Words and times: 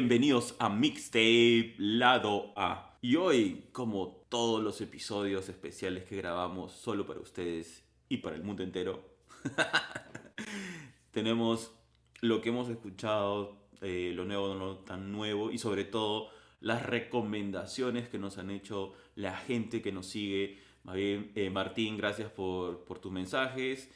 bienvenidos 0.00 0.56
a 0.58 0.70
Mixtape 0.70 1.74
Lado 1.76 2.54
A. 2.56 2.96
Y 3.02 3.16
hoy, 3.16 3.66
como 3.70 4.24
todos 4.30 4.62
los 4.62 4.80
episodios 4.80 5.50
especiales 5.50 6.04
que 6.04 6.16
grabamos 6.16 6.72
solo 6.72 7.04
para 7.04 7.20
ustedes 7.20 7.84
y 8.08 8.16
para 8.16 8.34
el 8.34 8.42
mundo 8.42 8.62
entero, 8.62 9.04
tenemos 11.10 11.74
lo 12.22 12.40
que 12.40 12.48
hemos 12.48 12.70
escuchado, 12.70 13.58
eh, 13.82 14.12
lo 14.14 14.24
nuevo, 14.24 14.54
no 14.54 14.76
tan 14.78 15.12
nuevo 15.12 15.50
y 15.50 15.58
sobre 15.58 15.84
todo 15.84 16.30
las 16.60 16.86
recomendaciones 16.86 18.08
que 18.08 18.18
nos 18.18 18.38
han 18.38 18.50
hecho 18.50 18.94
la 19.16 19.36
gente 19.36 19.82
que 19.82 19.92
nos 19.92 20.06
sigue. 20.06 20.60
Eh, 20.94 21.50
Martín, 21.52 21.98
gracias 21.98 22.30
por 22.30 22.98
tus 23.02 23.12
mensajes. 23.12 23.90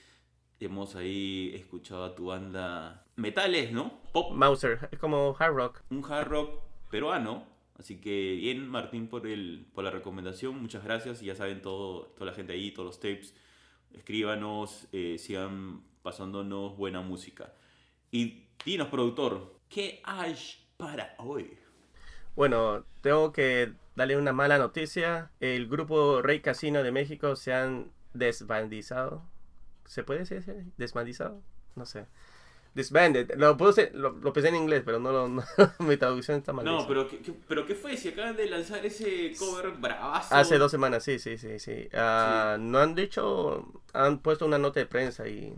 Hemos 0.60 0.96
ahí 0.96 1.52
escuchado 1.54 2.04
a 2.04 2.14
tu 2.14 2.26
banda 2.26 3.04
Metales, 3.16 3.72
¿no? 3.72 4.00
Pop, 4.12 4.32
Mauser, 4.32 4.88
es 4.90 4.98
como 4.98 5.36
hard 5.38 5.54
rock. 5.54 5.82
un 5.90 6.04
hard 6.04 6.28
rock 6.28 6.62
peruano. 6.90 7.44
Así 7.78 8.00
que 8.00 8.36
bien, 8.36 8.68
Martín, 8.68 9.08
por, 9.08 9.26
el, 9.26 9.66
por 9.74 9.84
la 9.84 9.90
recomendación. 9.90 10.60
Muchas 10.60 10.84
gracias. 10.84 11.22
Y 11.22 11.26
ya 11.26 11.34
saben, 11.34 11.60
todo, 11.60 12.06
toda 12.14 12.26
la 12.26 12.32
gente 12.32 12.52
ahí, 12.52 12.70
todos 12.70 12.86
los 12.86 13.00
tapes. 13.00 13.34
Escríbanos, 13.92 14.88
eh, 14.92 15.16
sigan 15.18 15.82
pasándonos 16.02 16.76
buena 16.76 17.00
música. 17.00 17.52
Y 18.10 18.46
dinos, 18.64 18.88
productor, 18.88 19.58
¿qué 19.68 20.00
hay 20.04 20.36
para 20.76 21.14
hoy? 21.18 21.58
Bueno, 22.36 22.84
tengo 23.00 23.32
que 23.32 23.72
darle 23.96 24.16
una 24.16 24.32
mala 24.32 24.58
noticia. 24.58 25.30
El 25.40 25.68
grupo 25.68 26.22
Rey 26.22 26.40
Casino 26.40 26.82
de 26.82 26.92
México 26.92 27.36
se 27.36 27.52
han 27.52 27.92
desbandizado. 28.12 29.22
¿Se 29.86 30.02
puede 30.02 30.20
decir 30.20 30.38
así? 30.38 30.52
desbandizado? 30.76 31.42
No 31.76 31.86
sé. 31.86 32.06
Disbanded. 32.74 33.34
Lo, 33.36 33.56
puse, 33.56 33.90
lo, 33.94 34.10
lo 34.12 34.32
pensé 34.32 34.48
en 34.48 34.56
inglés, 34.56 34.82
pero 34.84 34.98
no, 34.98 35.12
lo- 35.12 35.28
no- 35.28 35.44
mi 35.78 35.96
traducción 35.96 36.38
está 36.38 36.52
mal. 36.52 36.64
No, 36.64 36.86
pero 36.88 37.08
¿qué, 37.08 37.20
qué- 37.20 37.34
pero 37.46 37.64
¿qué 37.66 37.74
fue? 37.76 37.96
Si 37.96 38.08
acaban 38.08 38.36
de 38.36 38.46
lanzar 38.46 38.84
ese 38.84 39.32
cover 39.38 39.70
bravazo. 39.72 40.34
Hace 40.34 40.58
dos 40.58 40.70
semanas, 40.72 41.04
sí, 41.04 41.18
sí, 41.20 41.38
sí, 41.38 41.58
sí. 41.60 41.88
Ah, 41.94 42.56
No 42.58 42.78
han 42.80 42.94
dicho, 42.96 43.64
han 43.92 44.18
puesto 44.20 44.44
una 44.46 44.58
nota 44.58 44.80
de 44.80 44.86
prensa 44.86 45.28
y... 45.28 45.54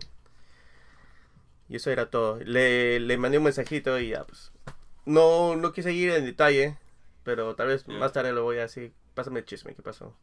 Y 1.69 1.75
eso 1.77 1.89
era 1.91 2.09
todo. 2.09 2.39
Le, 2.39 2.99
le 2.99 3.17
mandé 3.17 3.37
un 3.39 3.43
mensajito 3.45 3.99
y 3.99 4.09
ya, 4.09 4.23
pues... 4.23 4.51
No, 5.05 5.55
no 5.55 5.71
quise 5.73 5.93
ir 5.93 6.11
en 6.11 6.23
detalle, 6.25 6.77
pero 7.23 7.55
tal 7.55 7.67
vez 7.69 7.85
Ya. 7.87 7.93
más 7.95 8.11
tarde 8.13 8.31
lo 8.31 8.43
voy 8.43 8.57
a 8.57 8.61
decir. 8.63 8.93
Pásame 9.15 9.39
el 9.39 9.45
chisme, 9.45 9.73
¿qué 9.73 9.81
pasó? 9.81 10.15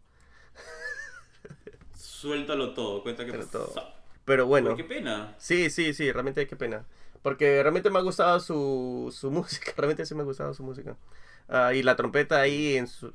Suéltalo 2.24 2.72
todo, 2.72 3.02
cuenta 3.02 3.26
que 3.26 3.32
Pero 3.32 3.46
todo. 3.46 3.74
Pero 4.24 4.46
bueno, 4.46 4.74
Qué 4.76 4.84
pena. 4.84 5.34
sí, 5.36 5.68
sí, 5.68 5.92
sí, 5.92 6.10
realmente 6.10 6.46
qué 6.46 6.56
pena. 6.56 6.86
Porque 7.20 7.60
realmente 7.60 7.90
me 7.90 7.98
ha 7.98 8.02
gustado 8.02 8.40
su, 8.40 9.14
su 9.14 9.30
música, 9.30 9.74
realmente 9.76 10.06
sí 10.06 10.14
me 10.14 10.22
ha 10.22 10.24
gustado 10.24 10.54
su 10.54 10.62
música. 10.62 10.96
Ah, 11.50 11.74
y 11.74 11.82
la 11.82 11.96
trompeta 11.96 12.40
ahí 12.40 12.76
en, 12.76 12.86
su, 12.86 13.12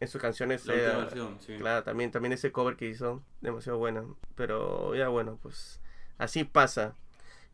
en 0.00 0.08
sus 0.08 0.22
canciones... 0.22 0.64
La 0.64 0.74
eh, 0.74 0.96
versión, 0.96 1.36
sí. 1.38 1.56
Claro, 1.58 1.84
también, 1.84 2.10
también 2.10 2.32
ese 2.32 2.50
cover 2.50 2.76
que 2.76 2.88
hizo, 2.88 3.22
demasiado 3.42 3.76
bueno. 3.76 4.16
Pero 4.34 4.94
ya 4.94 5.08
bueno, 5.08 5.38
pues 5.42 5.82
así 6.16 6.44
pasa. 6.44 6.94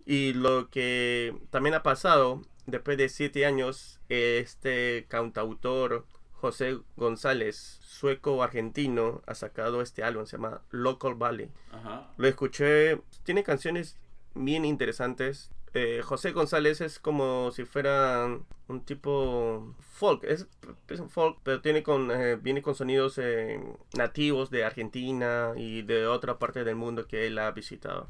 Y 0.06 0.34
lo 0.34 0.70
que 0.70 1.34
también 1.50 1.75
ha 1.75 1.83
pasado, 1.83 2.42
después 2.67 2.97
de 2.97 3.08
siete 3.08 3.45
años, 3.45 3.98
este 4.08 5.06
cantautor 5.08 6.06
José 6.43 6.81
González, 6.97 7.79
sueco-argentino, 7.83 9.23
ha 9.29 9.35
sacado 9.37 9.81
este 9.81 10.03
álbum, 10.03 10.27
se 10.27 10.39
llama 10.39 10.61
Local 10.71 11.15
Valley. 11.15 11.53
Ajá. 11.71 12.12
Lo 12.17 12.27
escuché, 12.27 13.01
tiene 13.23 13.45
canciones 13.45 13.97
bien 14.35 14.64
interesantes. 14.64 15.52
Eh, 15.73 16.02
José 16.02 16.33
González 16.33 16.81
es 16.81 16.98
como 16.98 17.52
si 17.52 17.64
fuera 17.64 18.27
un 18.67 18.85
tipo 18.85 19.73
folk, 19.92 20.25
es, 20.25 20.48
es 20.89 20.98
un 20.98 21.11
folk, 21.11 21.39
pero 21.45 21.61
tiene 21.61 21.85
con, 21.85 22.11
eh, 22.11 22.35
viene 22.35 22.61
con 22.61 22.75
sonidos 22.75 23.19
eh, 23.19 23.61
nativos 23.97 24.51
de 24.51 24.64
Argentina 24.64 25.52
y 25.55 25.83
de 25.83 26.08
otra 26.08 26.41
parte 26.41 26.64
del 26.64 26.75
mundo 26.75 27.07
que 27.07 27.29
él 27.29 27.39
ha 27.39 27.52
visitado. 27.52 28.08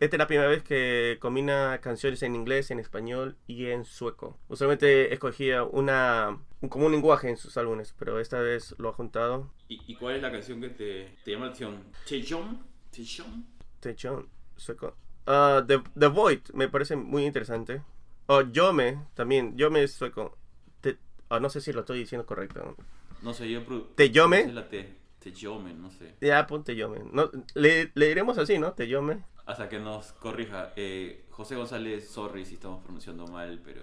Esta 0.00 0.16
es 0.16 0.18
la 0.18 0.26
primera 0.26 0.48
vez 0.48 0.62
que 0.62 1.18
combina 1.20 1.78
canciones 1.80 2.22
en 2.24 2.34
inglés, 2.34 2.70
en 2.70 2.80
español 2.80 3.36
y 3.46 3.66
en 3.66 3.84
sueco. 3.84 4.36
Usualmente 4.48 5.12
escogía 5.14 5.62
una, 5.62 6.36
un 6.60 6.68
común 6.68 6.92
lenguaje 6.92 7.28
en 7.28 7.36
sus 7.36 7.56
álbumes, 7.56 7.94
pero 7.98 8.18
esta 8.18 8.40
vez 8.40 8.74
lo 8.78 8.88
ha 8.88 8.92
juntado. 8.92 9.50
¿Y, 9.68 9.80
y 9.86 9.94
cuál 9.94 10.16
es 10.16 10.22
la 10.22 10.32
canción 10.32 10.60
que 10.60 10.70
te, 10.70 11.16
te 11.24 11.30
llama 11.30 11.46
la 11.46 11.52
atención? 11.52 11.84
¿Tejon? 12.06 12.62
¿Tejon? 12.90 13.46
Techón, 13.80 14.28
sueco. 14.56 14.96
Ah, 15.26 15.62
The, 15.66 15.80
The 15.98 16.08
Void 16.08 16.40
me 16.54 16.68
parece 16.68 16.96
muy 16.96 17.24
interesante. 17.24 17.82
Oh, 18.26 18.40
Yome 18.42 18.98
también. 19.14 19.56
Yome 19.56 19.82
es 19.84 19.92
sueco. 19.94 20.36
Te- 20.80 20.98
ah, 21.28 21.38
no 21.38 21.48
sé 21.50 21.60
si 21.60 21.72
lo 21.72 21.80
estoy 21.80 21.98
diciendo 22.00 22.26
correcto. 22.26 22.76
No 23.22 23.32
sé, 23.32 23.48
yo... 23.50 23.62
¿Teyome? 23.94 24.42
no 24.42 24.48
sé 24.48 24.52
la 24.54 24.68
T. 24.68 24.94
Teyome, 25.20 25.72
no 25.72 25.90
sé. 25.90 26.14
Ya, 26.20 26.46
ponte 26.46 26.74
Yome. 26.76 27.00
No, 27.12 27.30
le, 27.54 27.90
le 27.94 28.08
diremos 28.08 28.36
así, 28.38 28.58
¿no? 28.58 28.72
Te 28.72 28.88
Yome. 28.88 29.22
Hasta 29.46 29.68
que 29.68 29.78
nos 29.78 30.12
corrija. 30.12 30.72
Eh, 30.76 31.24
José 31.30 31.56
González, 31.56 32.08
sorry 32.08 32.46
si 32.46 32.54
estamos 32.54 32.82
pronunciando 32.82 33.26
mal, 33.26 33.60
pero 33.64 33.82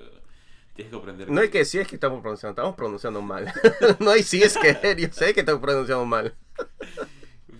tienes 0.73 0.91
que 0.91 0.97
aprender. 0.97 1.29
No 1.29 1.41
hay 1.41 1.49
que 1.49 1.59
decir 1.59 1.81
es 1.81 1.87
que 1.87 1.95
estamos 1.95 2.21
pronunciando, 2.21 2.53
estamos 2.53 2.75
pronunciando 2.75 3.21
mal. 3.21 3.53
no 3.99 4.09
hay 4.09 4.23
si 4.23 4.41
es 4.41 4.57
que 4.57 4.95
yo 4.97 5.07
sé 5.11 5.33
que 5.33 5.41
estamos 5.41 5.61
pronunciando 5.61 6.05
mal. 6.05 6.33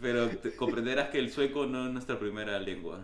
Pero 0.02 0.30
comprenderás 0.58 1.10
que 1.10 1.20
el 1.20 1.32
sueco 1.32 1.68
no 1.68 1.86
es 1.86 1.92
nuestra 1.92 2.18
primera 2.18 2.60
lengua. 2.60 3.02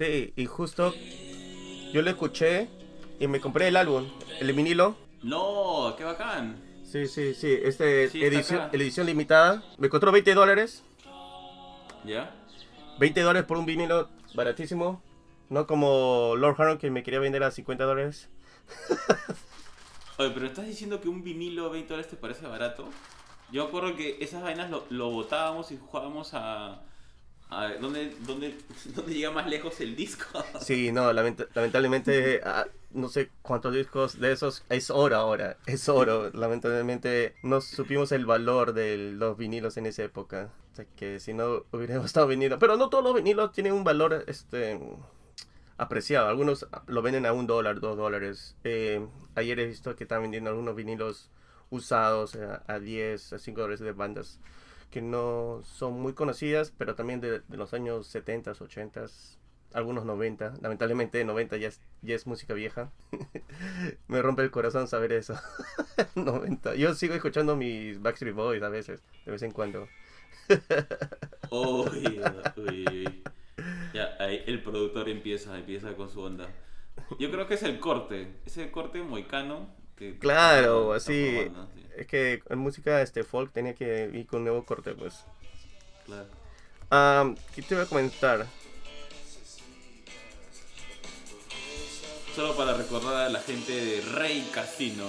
Sí, 0.00 0.32
y 0.36 0.46
justo 0.46 0.94
yo 1.92 2.02
lo 2.02 2.10
escuché 2.10 2.68
y 3.18 3.26
me 3.26 3.40
compré 3.40 3.66
el 3.66 3.76
álbum, 3.76 4.08
el 4.38 4.52
vinilo. 4.52 4.94
¡No! 5.24 5.92
¡Qué 5.98 6.04
bacán! 6.04 6.62
Sí, 6.84 7.08
sí, 7.08 7.34
sí. 7.34 7.58
Este 7.64 8.08
Sí, 8.08 8.22
edición, 8.22 8.68
edición 8.70 9.06
limitada. 9.06 9.64
Me 9.76 9.88
costó 9.88 10.12
20 10.12 10.34
dólares. 10.34 10.84
¿Ya? 12.04 12.32
20 13.00 13.20
dólares 13.22 13.48
por 13.48 13.56
un 13.56 13.66
vinilo 13.66 14.08
baratísimo. 14.34 15.02
No 15.48 15.66
como 15.66 16.34
Lord 16.36 16.54
Harold 16.60 16.78
que 16.78 16.92
me 16.92 17.02
quería 17.02 17.18
vender 17.18 17.42
a 17.42 17.50
50 17.50 17.82
dólares. 17.82 18.28
Oye, 20.18 20.30
pero 20.30 20.46
estás 20.46 20.66
diciendo 20.66 21.00
que 21.00 21.08
un 21.08 21.24
vinilo 21.24 21.70
20 21.70 21.88
dólares 21.88 22.08
te 22.08 22.16
parece 22.16 22.46
barato. 22.46 22.88
Yo 23.50 23.64
acuerdo 23.64 23.96
que 23.96 24.18
esas 24.20 24.44
vainas 24.44 24.70
lo, 24.70 24.84
lo 24.90 25.10
botábamos 25.10 25.72
y 25.72 25.76
jugábamos 25.76 26.34
a. 26.34 26.84
a 27.50 27.68
¿dónde, 27.80 28.14
dónde, 28.26 28.56
¿Dónde 28.94 29.14
llega 29.14 29.30
más 29.30 29.46
lejos 29.48 29.80
el 29.80 29.96
disco? 29.96 30.26
Sí, 30.60 30.92
no, 30.92 31.12
lamenta- 31.12 31.46
lamentablemente 31.54 32.40
no 32.92 33.08
sé 33.08 33.30
cuántos 33.42 33.74
discos 33.74 34.18
de 34.20 34.32
esos 34.32 34.64
es 34.70 34.90
oro 34.90 35.16
ahora. 35.16 35.56
Es 35.66 35.88
oro. 35.88 36.30
Lamentablemente 36.32 37.34
no 37.42 37.60
supimos 37.60 38.12
el 38.12 38.24
valor 38.26 38.72
de 38.72 38.96
los 39.12 39.36
vinilos 39.36 39.76
en 39.76 39.86
esa 39.86 40.02
época. 40.04 40.50
O 40.72 40.76
sea 40.76 40.86
que 40.96 41.20
si 41.20 41.32
no 41.34 41.64
hubiéramos 41.72 42.06
estado 42.06 42.26
vinilos. 42.26 42.58
Pero 42.58 42.76
no 42.76 42.88
todos 42.88 43.04
los 43.04 43.14
vinilos 43.14 43.52
tienen 43.52 43.72
un 43.74 43.84
valor 43.84 44.24
este 44.26 44.78
apreciado. 45.76 46.28
Algunos 46.28 46.66
lo 46.86 47.02
venden 47.02 47.26
a 47.26 47.32
un 47.32 47.46
dólar, 47.46 47.80
dos 47.80 47.96
dólares. 47.96 48.56
Eh, 48.64 49.06
ayer 49.34 49.58
he 49.60 49.66
visto 49.66 49.94
que 49.96 50.04
están 50.04 50.22
vendiendo 50.22 50.50
algunos 50.50 50.74
vinilos 50.74 51.30
usados 51.70 52.34
a, 52.36 52.62
a 52.66 52.78
10, 52.78 53.34
a 53.34 53.38
5 53.38 53.60
dólares 53.60 53.80
de 53.80 53.92
bandas 53.92 54.40
que 54.90 55.02
no 55.02 55.60
son 55.64 56.00
muy 56.00 56.14
conocidas, 56.14 56.72
pero 56.76 56.94
también 56.94 57.20
de, 57.20 57.40
de 57.40 57.56
los 57.56 57.74
años 57.74 58.06
70, 58.06 58.52
80, 58.52 59.06
algunos 59.74 60.04
90. 60.04 60.54
Lamentablemente 60.60 61.24
90 61.24 61.56
ya 61.58 61.68
es, 61.68 61.80
ya 62.02 62.14
es 62.14 62.26
música 62.26 62.54
vieja. 62.54 62.90
Me 64.08 64.22
rompe 64.22 64.42
el 64.42 64.50
corazón 64.50 64.88
saber 64.88 65.12
eso. 65.12 65.34
90. 66.14 66.74
Yo 66.76 66.94
sigo 66.94 67.14
escuchando 67.14 67.56
mis 67.56 68.00
Backstreet 68.00 68.34
Boys 68.34 68.62
a 68.62 68.68
veces, 68.68 69.02
de 69.24 69.32
vez 69.32 69.42
en 69.42 69.52
cuando. 69.52 69.88
Uy, 71.50 72.20
uy, 72.56 72.84
uy. 72.88 73.22
Ya, 73.92 74.16
ahí 74.18 74.42
el 74.46 74.62
productor 74.62 75.08
empieza, 75.08 75.58
empieza 75.58 75.94
con 75.94 76.08
su 76.08 76.20
onda. 76.20 76.48
Yo 77.18 77.30
creo 77.30 77.46
que 77.46 77.54
es 77.54 77.62
el 77.62 77.80
corte, 77.80 78.34
ese 78.46 78.70
corte 78.70 79.02
moicano. 79.02 79.77
Que, 79.98 80.16
Claro, 80.18 80.92
así. 80.92 81.36
sí, 81.48 81.52
Es 81.96 82.06
que 82.06 82.42
en 82.48 82.58
música 82.58 83.02
este 83.02 83.24
folk 83.24 83.52
tenía 83.52 83.74
que 83.74 84.10
ir 84.12 84.26
con 84.26 84.38
un 84.40 84.44
nuevo 84.44 84.64
corte, 84.64 84.92
pues. 84.94 85.24
claro. 86.06 86.28
Ah, 86.90 87.34
¿Qué 87.54 87.62
te 87.62 87.74
voy 87.74 87.84
a 87.84 87.86
comentar? 87.88 88.46
Solo 92.34 92.56
para 92.56 92.74
recordar 92.74 93.26
a 93.26 93.28
la 93.28 93.40
gente 93.40 93.72
de 93.72 94.00
Rey 94.00 94.48
Casino. 94.54 95.04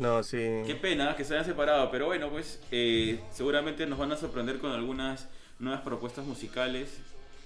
No, 0.00 0.22
sí. 0.22 0.38
Qué 0.66 0.78
pena 0.80 1.14
que 1.14 1.24
se 1.24 1.34
hayan 1.34 1.44
separado, 1.44 1.90
pero 1.90 2.06
bueno, 2.06 2.30
pues 2.30 2.58
eh, 2.70 3.20
seguramente 3.30 3.86
nos 3.86 3.98
van 3.98 4.10
a 4.12 4.16
sorprender 4.16 4.58
con 4.58 4.72
algunas 4.72 5.28
nuevas 5.58 5.82
propuestas 5.82 6.24
musicales. 6.24 7.00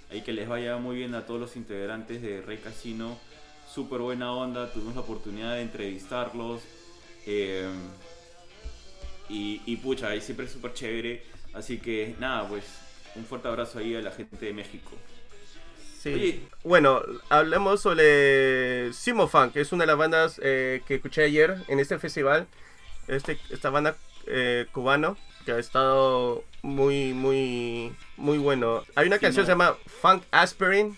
Ahí 0.09 0.23
que 0.23 0.33
les 0.33 0.49
vaya 0.49 0.77
muy 0.77 0.95
bien 0.97 1.17
a 1.17 1.27
todos 1.27 1.41
los 1.41 1.56
integrantes 1.56 2.23
de 2.23 2.43
Rey 2.43 2.59
Casino. 2.59 3.19
Súper 3.69 3.99
buena 4.03 4.33
onda, 4.33 4.73
tuvimos 4.73 4.95
la 4.95 5.01
oportunidad 5.01 5.55
de 5.55 5.62
entrevistarlos. 5.62 6.62
eh, 7.27 7.69
y, 9.29 9.61
y 9.67 9.77
pucha, 9.79 10.11
ahí 10.11 10.21
siempre 10.21 10.47
es 10.47 10.53
súper 10.53 10.75
chévere. 10.75 11.25
Así 11.55 11.79
que 11.79 12.15
nada, 12.21 12.47
pues 12.49 12.65
un 13.17 13.25
fuerte 13.25 13.49
abrazo 13.49 13.81
ahí 13.81 13.97
a 13.97 14.00
la 14.00 14.12
gente 14.12 14.37
de 14.47 14.53
México. 14.53 14.91
Sí. 16.05 16.12
Oye. 16.12 16.41
Bueno, 16.65 17.01
hablemos 17.31 17.81
sobre 17.81 18.93
Simo 18.93 19.27
Funk, 19.27 19.55
que 19.55 19.62
es 19.62 19.73
una 19.73 19.85
de 19.85 19.87
las 19.87 19.97
bandas 19.97 20.39
eh, 20.43 20.83
que 20.87 20.97
escuché 20.97 21.25
ayer 21.25 21.56
en 21.69 21.81
este 21.81 21.99
festival. 21.99 22.47
Este, 23.09 23.39
esta 23.49 23.71
banda 23.71 23.97
eh, 24.27 24.67
cubano 24.73 25.17
que 25.47 25.53
ha 25.53 25.59
estado 25.59 26.45
muy, 26.61 27.15
muy, 27.15 27.97
muy 28.19 28.37
bueno. 28.37 28.85
Hay 28.97 29.06
una 29.06 29.19
canción 29.19 29.45
que 29.45 29.47
se 29.47 29.53
llama 29.53 29.79
Funk 29.87 30.25
Aspirin. 30.31 30.95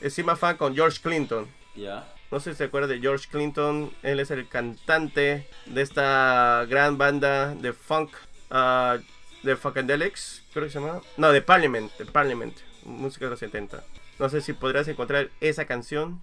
Es 0.00 0.14
Sima 0.14 0.34
Funk 0.34 0.56
con 0.56 0.74
George 0.74 0.98
Clinton. 1.00 1.46
¿Ya? 1.76 2.12
No 2.32 2.40
sé 2.40 2.50
si 2.50 2.58
se 2.58 2.64
acuerda 2.64 2.88
de 2.88 2.98
George 2.98 3.28
Clinton. 3.30 3.92
Él 4.02 4.18
es 4.18 4.32
el 4.32 4.48
cantante 4.48 5.46
de 5.66 5.82
esta 5.82 6.66
gran 6.68 6.98
banda 6.98 7.54
de 7.54 7.72
funk. 7.72 8.10
ah, 8.50 8.98
de 9.44 9.56
Funkadelics, 9.56 10.42
creo 10.52 10.66
que 10.66 10.72
se 10.72 10.80
llama. 10.80 11.00
No, 11.16 11.32
de 11.32 11.42
Parliament. 11.42 11.92
De 11.96 12.06
Parliament. 12.06 12.56
Música 12.84 13.26
de 13.26 13.30
los 13.30 13.38
70. 13.38 13.82
No 14.20 14.28
sé 14.28 14.42
si 14.42 14.52
podrás 14.52 14.86
encontrar 14.86 15.30
esa 15.40 15.64
canción. 15.64 16.22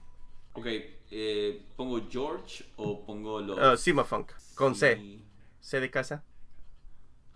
Ok, 0.53 0.67
eh, 0.67 1.65
¿pongo 1.75 1.99
George 2.07 2.63
o 2.75 3.03
pongo 3.03 3.41
los... 3.41 3.57
Ah, 3.57 3.75
Sima 3.75 4.03
Funk. 4.03 4.31
Con 4.53 4.75
C. 4.75 5.23
C 5.59 5.79
de 5.79 5.89
casa. 5.89 6.23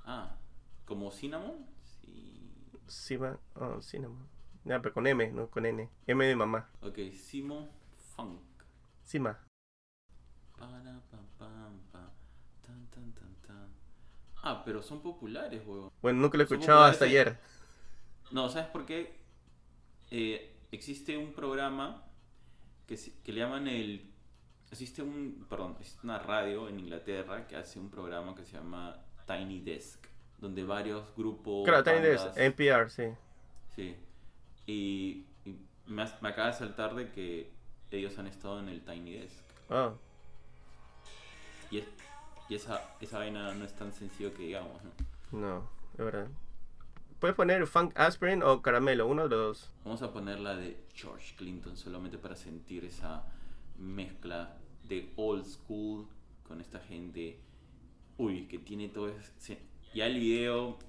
Ah, 0.05 0.37
¿como 0.85 1.11
Cinnamon? 1.11 1.65
Sí. 1.83 2.47
Sima. 2.87 3.39
Oh, 3.55 3.81
Cinnamon. 3.81 4.27
Ya, 4.63 4.79
pero 4.79 4.93
con 4.93 5.07
M, 5.07 5.31
no 5.31 5.47
con 5.49 5.65
N. 5.65 5.89
M 6.05 6.25
de 6.25 6.35
mamá. 6.35 6.69
Ok, 6.83 6.99
Simo 7.11 7.71
Funk. 8.15 8.39
Sima. 9.03 9.39
Ah, 14.43 14.61
pero 14.63 14.83
son 14.83 15.01
populares, 15.01 15.61
huevón. 15.65 15.91
Bueno, 16.03 16.19
nunca 16.21 16.37
lo 16.37 16.43
he 16.43 16.45
escuchado 16.45 16.83
hasta 16.83 17.05
en- 17.05 17.11
ayer. 17.11 17.39
No, 18.29 18.47
¿sabes 18.49 18.67
por 18.69 18.85
qué? 18.85 19.19
Eh, 20.09 20.50
existe 20.71 21.17
un 21.17 21.33
programa 21.33 22.03
que, 22.87 22.97
que 23.23 23.31
le 23.33 23.39
llaman 23.41 23.67
el... 23.67 24.09
Existe 24.71 25.01
un... 25.01 25.45
Perdón, 25.49 25.75
existe 25.79 26.01
una 26.05 26.19
radio 26.19 26.69
en 26.69 26.79
Inglaterra 26.79 27.47
que 27.47 27.55
hace 27.57 27.79
un 27.79 27.89
programa 27.89 28.33
que 28.35 28.45
se 28.45 28.53
llama 28.53 28.95
Tiny 29.27 29.59
Desk, 29.61 30.05
donde 30.39 30.63
varios 30.63 31.13
grupos... 31.15 31.65
Claro, 31.65 31.83
Tiny 31.83 31.99
Desk, 31.99 32.37
NPR, 32.37 32.89
sí. 32.89 33.03
Sí. 33.75 33.95
Y, 34.65 35.25
y 35.45 35.55
me, 35.87 36.03
has- 36.03 36.21
me 36.21 36.29
acaba 36.29 36.47
de 36.47 36.53
saltar 36.53 36.95
de 36.95 37.11
que 37.11 37.51
ellos 37.91 38.17
han 38.17 38.27
estado 38.27 38.59
en 38.59 38.69
el 38.69 38.81
Tiny 38.81 39.13
Desk. 39.19 39.43
Ah, 39.69 39.93
Y, 41.69 41.79
es- 41.79 41.87
y 42.49 42.55
esa, 42.55 42.81
esa 42.99 43.17
vaina 43.19 43.53
no 43.53 43.65
es 43.65 43.73
tan 43.75 43.91
sencillo 43.93 44.33
que 44.33 44.43
digamos, 44.43 44.81
¿no? 44.83 44.91
no, 45.39 45.69
es 45.93 45.97
verdad. 45.97 46.27
Puedes 47.21 47.35
poner 47.35 47.67
Funk 47.67 47.93
Aspirin 47.99 48.41
o 48.41 48.63
Caramelo, 48.63 49.05
uno 49.05 49.29
de 49.29 49.29
los 49.29 49.59
dos. 49.59 49.71
Vamos 49.85 50.01
a 50.01 50.11
poner 50.11 50.39
la 50.39 50.55
de 50.55 50.75
George 50.95 51.35
Clinton 51.35 51.77
solamente 51.77 52.17
para 52.17 52.35
sentir 52.35 52.83
esa 52.83 53.23
mezcla 53.77 54.57
de 54.89 55.13
old 55.17 55.45
school 55.45 56.07
con 56.47 56.59
esta 56.61 56.79
gente. 56.79 57.39
Uy, 58.17 58.47
que 58.47 58.57
tiene 58.57 58.89
todo 58.89 59.09
ese... 59.09 59.59
Ya 59.93 60.07
el 60.07 60.19
video... 60.19 60.79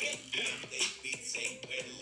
Deja 0.00 0.16
que 0.70 1.78
el 1.78 1.99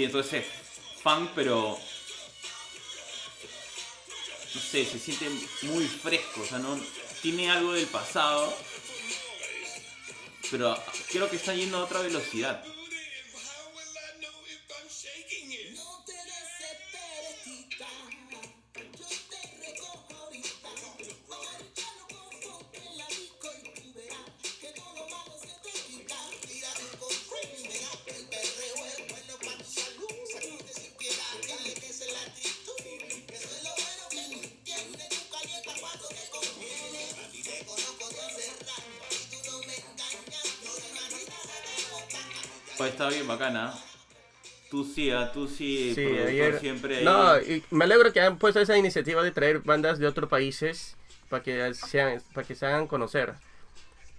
Sí, 0.00 0.04
entonces 0.04 0.32
es 0.32 0.46
funk, 1.02 1.28
pero... 1.34 1.78
No 4.54 4.60
sé, 4.62 4.86
se 4.86 4.98
siente 4.98 5.28
muy 5.64 5.86
fresco, 5.86 6.40
o 6.40 6.46
sea, 6.46 6.58
no... 6.58 6.80
Tiene 7.20 7.50
algo 7.50 7.74
del 7.74 7.86
pasado, 7.86 8.50
pero 10.50 10.74
creo 11.10 11.28
que 11.28 11.36
está 11.36 11.52
yendo 11.52 11.76
a 11.76 11.84
otra 11.84 12.00
velocidad. 12.00 12.64
Tú 44.70 44.84
sí, 44.84 45.10
ah, 45.10 45.30
tú 45.32 45.48
sí, 45.48 45.94
Sí, 45.94 46.00
ayer. 46.06 46.58
siempre. 46.60 47.02
No, 47.02 47.38
y 47.40 47.64
me 47.70 47.84
alegro 47.84 48.12
que 48.12 48.20
hayan 48.20 48.38
puesto 48.38 48.60
esa 48.60 48.76
iniciativa 48.78 49.22
de 49.22 49.32
traer 49.32 49.60
bandas 49.60 49.98
de 49.98 50.06
otros 50.06 50.30
países 50.30 50.96
para 51.28 51.42
que 51.42 51.74
sean, 51.74 52.22
para 52.32 52.46
que 52.46 52.54
se 52.54 52.66
hagan 52.66 52.86
conocer. 52.86 53.34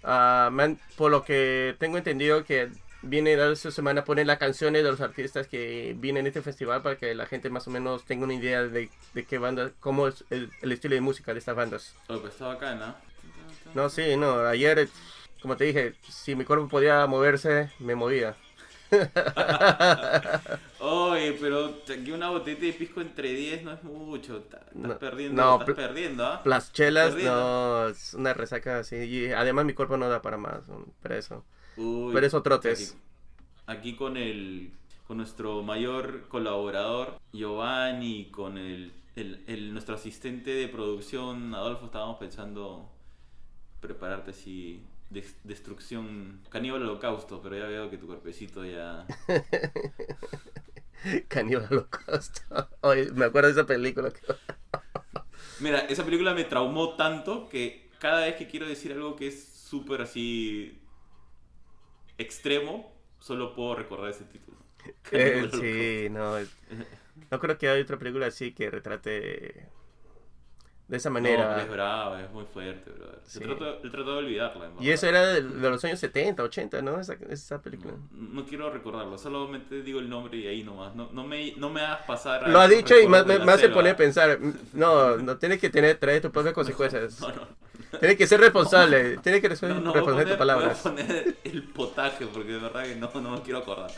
Ah, 0.04 0.50
me 0.52 0.64
han- 0.64 0.80
por 0.98 1.12
lo 1.12 1.24
que 1.24 1.76
tengo 1.80 1.98
entendido 1.98 2.44
que 2.44 2.70
viene 3.04 3.34
esta 3.52 3.72
semana 3.72 4.04
poner 4.04 4.28
las 4.28 4.38
canciones 4.40 4.84
de 4.84 4.92
los 4.92 5.00
artistas 5.02 5.48
que 5.48 5.96
vienen 5.98 6.26
a 6.26 6.30
este 6.30 6.42
festival 6.42 6.82
para 6.82 6.98
que 6.98 7.16
la 7.16 7.26
gente 7.26 7.50
más 7.50 7.68
o 7.68 7.72
menos 7.72 8.04
tenga 8.04 8.26
una 8.26 8.34
idea 8.34 8.64
de, 8.64 8.90
de 9.14 9.24
qué 9.26 9.38
banda, 9.38 9.72
cómo 9.80 10.08
es 10.08 10.24
el, 10.30 10.52
el 10.62 10.72
estilo 10.72 10.96
de 10.96 11.02
música 11.02 11.34
de 11.34 11.40
estas 11.40 11.56
bandas. 11.56 11.96
Oh, 12.10 12.20
pues 12.20 12.34
está 12.34 12.48
bacana. 12.48 12.96
No, 13.74 13.90
sí, 13.90 14.18
no, 14.18 14.40
ayer, 14.42 14.80
eh, 14.80 14.88
como 15.42 15.56
te 15.56 15.64
dije, 15.64 15.94
si 16.10 16.36
mi 16.36 16.44
cuerpo 16.46 16.68
podía 16.68 17.06
moverse, 17.08 17.72
me 17.80 17.96
movía. 17.96 18.36
Oye, 20.80 21.34
pero 21.40 21.82
aquí 21.90 22.12
una 22.12 22.30
botella 22.30 22.60
de 22.60 22.74
pisco 22.74 23.02
entre 23.02 23.34
10 23.34 23.64
no 23.64 23.72
es 23.74 23.84
mucho. 23.84 24.38
Estás 24.38 24.62
No, 24.74 24.98
perdiendo, 25.00 25.44
no, 25.44 25.52
estás 25.52 25.70
perdiendo, 25.70 26.26
¿ah? 26.26 26.42
Las 26.44 26.74
chelas, 26.74 27.18
no, 27.18 27.88
es 27.90 28.14
una 28.16 28.34
resaca 28.34 28.80
así. 28.80 28.96
Y 28.98 29.32
además 29.32 29.66
mi 29.66 29.74
cuerpo 29.74 29.98
no 29.98 30.10
da 30.10 30.22
para 30.22 30.38
más, 30.38 30.64
para 31.02 31.18
eso. 31.18 31.46
Uy, 31.76 32.14
Pero 32.14 32.28
eso 32.28 32.44
trotes. 32.44 32.98
Aquí, 32.98 32.98
aquí 33.68 33.96
con 33.96 34.18
el 34.18 34.74
con 35.08 35.18
nuestro 35.18 35.64
mayor 35.64 36.28
colaborador 36.30 37.20
Giovanni, 37.34 38.30
con 38.32 38.58
el, 38.58 38.94
el, 39.16 39.44
el- 39.48 39.74
nuestro 39.74 39.96
asistente 39.96 40.52
de 40.52 40.68
producción 40.70 41.54
Adolfo, 41.56 41.86
estábamos 41.88 42.18
pensando 42.18 42.90
prepararte 43.82 44.32
así 44.32 44.82
des- 45.12 45.36
destrucción 45.44 46.42
caníbal 46.50 46.84
holocausto, 46.84 47.42
pero 47.42 47.58
ya 47.58 47.66
veo 47.68 47.90
que 47.90 47.98
tu 47.98 48.08
cuerpecito 48.08 48.66
ya 48.66 49.06
Caníbal 51.28 51.68
Holocausto. 51.72 52.42
Oye, 52.82 53.12
me 53.14 53.26
acuerdo 53.26 53.48
de 53.50 53.54
esa 53.54 53.66
película. 53.66 54.12
Mira, 55.60 55.80
esa 55.82 56.04
película 56.04 56.34
me 56.34 56.44
traumó 56.46 56.96
tanto 56.96 57.48
que 57.50 57.90
cada 58.00 58.26
vez 58.26 58.36
que 58.36 58.48
quiero 58.48 58.68
decir 58.68 58.92
algo 58.92 59.16
que 59.16 59.28
es 59.28 59.48
súper 59.54 60.02
así 60.02 60.82
extremo, 62.18 62.92
solo 63.20 63.54
puedo 63.54 63.76
recordar 63.76 64.10
ese 64.10 64.26
título. 64.26 64.58
Eh, 65.12 65.50
sí, 65.52 66.08
no. 66.10 66.36
No 67.30 67.40
creo 67.40 67.58
que 67.58 67.70
haya 67.70 67.82
otra 67.84 67.98
película 67.98 68.28
así 68.28 68.54
que 68.54 68.70
retrate 68.70 69.70
de 70.92 70.98
esa 70.98 71.10
No, 71.10 71.14
manera. 71.14 71.48
pero 71.56 71.62
es 71.62 71.70
brava, 71.72 72.22
es 72.22 72.30
muy 72.32 72.44
fuerte. 72.44 72.92
Se 73.24 73.40
Sí. 73.40 73.46
he 73.46 73.90
tratado 73.90 74.12
de 74.18 74.18
olvidarla. 74.20 74.66
en 74.66 74.84
y 74.84 74.90
eso 74.90 75.08
era 75.08 75.26
de, 75.26 75.42
de 75.42 75.70
los 75.70 75.84
años 75.86 76.00
70, 76.00 76.44
80, 76.44 76.82
¿no? 76.82 77.00
Esa, 77.00 77.16
esa 77.30 77.62
película. 77.62 77.94
No, 78.12 78.42
no 78.42 78.46
quiero 78.46 78.70
recordarlo, 78.70 79.18
solamente 79.18 79.84
digo 79.84 80.00
el 80.02 80.10
nombre 80.10 80.38
y 80.38 80.48
ahí 80.48 80.64
nomás. 80.64 80.94
No, 80.94 81.10
no, 81.14 81.24
me, 81.26 81.54
no 81.56 81.70
me 81.70 81.80
hagas 81.80 82.06
pasar. 82.06 82.44
a 82.44 82.48
Lo 82.50 82.60
ha 82.60 82.68
dicho 82.68 83.00
y 83.00 83.08
me, 83.08 83.24
me- 83.24 83.36
hace 83.52 83.70
poner 83.70 83.94
a 83.94 83.98
pensar. 83.98 84.38
No, 84.74 85.16
no 85.18 85.38
tienes 85.38 85.60
que 85.60 85.70
tener, 85.70 85.98
traer 85.98 86.22
tus 86.22 86.32
propias 86.32 86.54
consecuencias. 86.54 87.20
No, 87.22 87.30
no. 87.30 87.48
Tienes 88.00 88.18
que 88.18 88.28
ser 88.28 88.40
responsable. 88.42 89.18
Tienes 89.20 89.42
que 89.42 89.56
ser 89.56 89.70
No, 89.70 89.80
no, 89.80 89.94
responsable 89.94 90.26
de 90.26 90.32
tus 90.32 90.38
poner, 90.38 90.56
voy 90.56 90.66
a 90.66 90.68
palabras. 90.70 90.80
poner 90.80 91.38
el 91.46 91.64
potaje 91.64 92.28
porque 92.28 92.52
de 92.52 92.60
verdad 92.60 92.84
que 92.84 92.96
no, 92.98 93.10
no 93.22 93.32
me 93.32 93.42
quiero 93.42 93.60
acordar. 93.60 93.92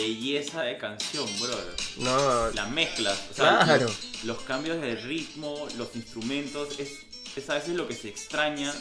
Belleza 0.00 0.62
de 0.62 0.78
canción, 0.78 1.26
brother. 1.40 1.74
No, 1.98 2.50
La 2.50 2.66
mezcla, 2.66 3.12
o 3.30 3.34
sea, 3.34 3.60
Claro. 3.64 3.86
los, 3.86 4.24
los 4.24 4.38
cambios 4.42 4.80
de 4.80 4.96
ritmo, 4.96 5.66
los 5.76 5.94
instrumentos, 5.94 6.78
es, 6.78 6.90
es 7.36 7.50
a 7.50 7.54
veces 7.54 7.70
lo 7.74 7.86
que 7.88 7.94
se 7.94 8.08
extraña 8.08 8.74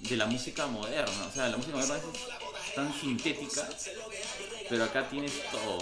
de 0.00 0.16
la 0.16 0.26
música 0.26 0.66
moderna. 0.66 1.26
O 1.30 1.32
sea, 1.32 1.48
la 1.48 1.56
música 1.56 1.76
moderna 1.76 1.96
es 1.96 2.74
tan 2.74 3.00
sintética, 3.00 3.68
pero 4.68 4.84
acá 4.84 5.08
tienes 5.08 5.32
todo. 5.50 5.78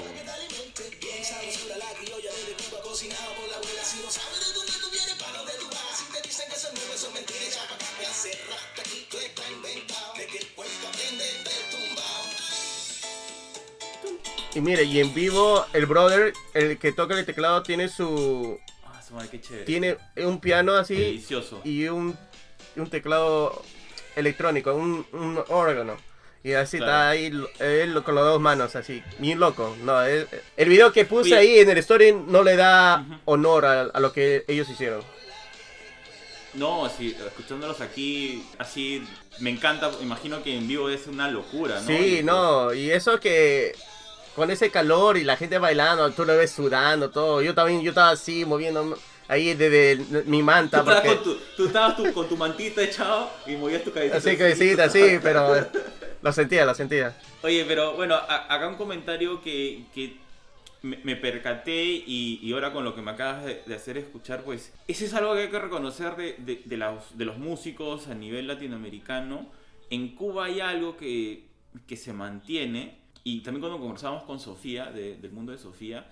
Y 14.55 14.61
mire, 14.61 14.85
y 14.85 15.01
en 15.01 15.15
vivo 15.15 15.65
el 15.73 15.87
brother, 15.87 16.33
el 16.55 16.79
que 16.79 16.93
toca 16.93 17.19
el 17.19 17.25
teclado, 17.27 17.63
tiene 17.63 17.89
su. 17.89 18.59
Ah, 18.85 19.01
su 19.07 19.15
madre, 19.15 19.29
qué 19.31 19.41
chévere. 19.41 19.65
Tiene 19.65 19.97
un 20.17 20.41
piano 20.41 20.75
así 20.75 20.95
Delicioso. 20.95 21.61
y 21.65 21.87
un, 21.89 22.17
un 22.77 22.91
teclado 22.91 23.63
electrónico, 24.17 24.75
un, 24.75 25.07
un 25.13 25.43
órgano. 25.49 25.97
Y 26.45 26.55
así 26.55 26.79
Claro. 26.79 26.93
está 26.93 27.09
ahí 27.11 27.27
él 27.61 28.03
con 28.03 28.15
las 28.17 28.25
dos 28.25 28.41
manos, 28.41 28.75
así, 28.75 29.01
bien 29.19 29.39
loco. 29.39 29.77
No, 29.85 30.03
él- 30.03 30.27
el 30.57 30.69
video 30.69 30.93
que 30.93 31.05
puse 31.05 31.35
Oye. 31.35 31.37
ahí 31.37 31.59
en 31.61 31.71
el 31.71 31.79
story 31.79 32.13
no 32.13 32.43
le 32.43 32.57
da 32.57 33.07
honor 33.27 33.65
a, 33.65 33.81
a 33.83 34.01
lo 34.01 34.13
que 34.13 34.45
ellos 34.49 34.69
hicieron. 34.69 35.03
No, 36.55 36.91
sí, 36.91 37.17
escuchándolos 37.27 37.81
aquí, 37.81 38.45
así, 38.59 39.03
me 39.39 39.49
encanta. 39.51 39.91
Imagino 40.03 40.43
que 40.43 40.55
en 40.57 40.69
vivo 40.69 40.91
es 40.91 41.07
una 41.07 41.31
locura, 41.31 41.81
¿no? 41.81 41.87
Sí, 41.87 42.19
Y, 42.19 42.23
no, 42.23 42.75
y 42.75 42.91
eso 42.91 43.19
que 43.21 43.75
con 44.35 44.51
ese 44.51 44.71
calor 44.71 45.17
y 45.17 45.25
la 45.25 45.37
gente 45.37 45.59
bailando, 45.59 46.11
tú 46.13 46.25
lo 46.25 46.37
ves 46.37 46.51
sudando, 46.51 47.11
todo. 47.11 47.43
Yo 47.43 47.55
también, 47.55 47.83
yo 47.83 47.91
estaba 47.91 48.11
así 48.11 48.45
moviendo 48.45 48.97
ahí 49.29 49.55
desde 49.55 49.93
el- 49.93 50.25
mi 50.27 50.39
Tú 50.39 50.45
manta. 50.45 50.79
estabas, 50.81 51.01
Porque, 51.03 51.15
con 51.17 51.25
tu, 51.25 51.41
tú 51.57 51.67
estabas 51.67 51.97
tu- 51.97 52.13
con 52.13 52.29
tu 52.29 52.37
mantita 52.37 52.83
echado 52.83 53.31
y 53.47 53.53
movías 53.57 53.83
tu 53.85 53.93
cabecita. 53.93 54.19
así 54.19 54.37
que 54.37 54.55
sí, 54.57 55.19
pero 55.23 55.57
eh, 55.57 55.67
lo 56.23 56.33
sentía, 56.33 56.65
lo 56.65 56.75
sentía. 56.75 57.17
Oye, 57.43 57.65
pero 57.67 57.95
bueno, 57.95 58.15
a- 58.15 58.53
acá 58.55 58.69
un 58.69 58.77
comentario 58.77 59.41
que, 59.43 59.85
que 59.95 60.17
me, 60.83 60.99
me 61.05 61.17
percaté 61.17 61.83
y, 61.85 62.41
y 62.43 62.53
ahora 62.53 62.73
con 62.73 62.85
lo 62.85 62.95
que 62.95 63.03
me 63.03 63.11
acabas 63.13 63.45
de, 63.45 63.63
de 63.67 63.75
hacer 63.75 63.97
escuchar, 63.99 64.43
pues 64.43 64.73
ese 64.89 65.05
es 65.07 65.15
algo 65.15 65.35
que 65.35 65.43
hay 65.43 65.49
que 65.51 65.59
reconocer 65.59 66.17
de, 66.17 66.35
de- 66.39 66.63
de 66.65 66.77
los, 66.77 67.17
de 67.17 67.25
los 67.25 67.39
músicos 67.39 68.09
a 68.09 68.15
nivel 68.15 68.47
latinoamericano. 68.49 69.47
En 69.91 70.15
Cuba 70.17 70.47
hay 70.47 70.61
algo 70.61 70.97
que, 70.97 71.45
que 71.87 71.97
se 71.97 72.13
mantiene 72.13 73.02
y 73.25 73.41
también 73.41 73.61
cuando 73.63 73.79
conversábamos 73.79 74.25
con 74.25 74.39
Sofía, 74.41 74.91
de- 74.91 75.17
del 75.17 75.33
mundo 75.33 75.53
de 75.53 75.59
Sofía, 75.59 76.07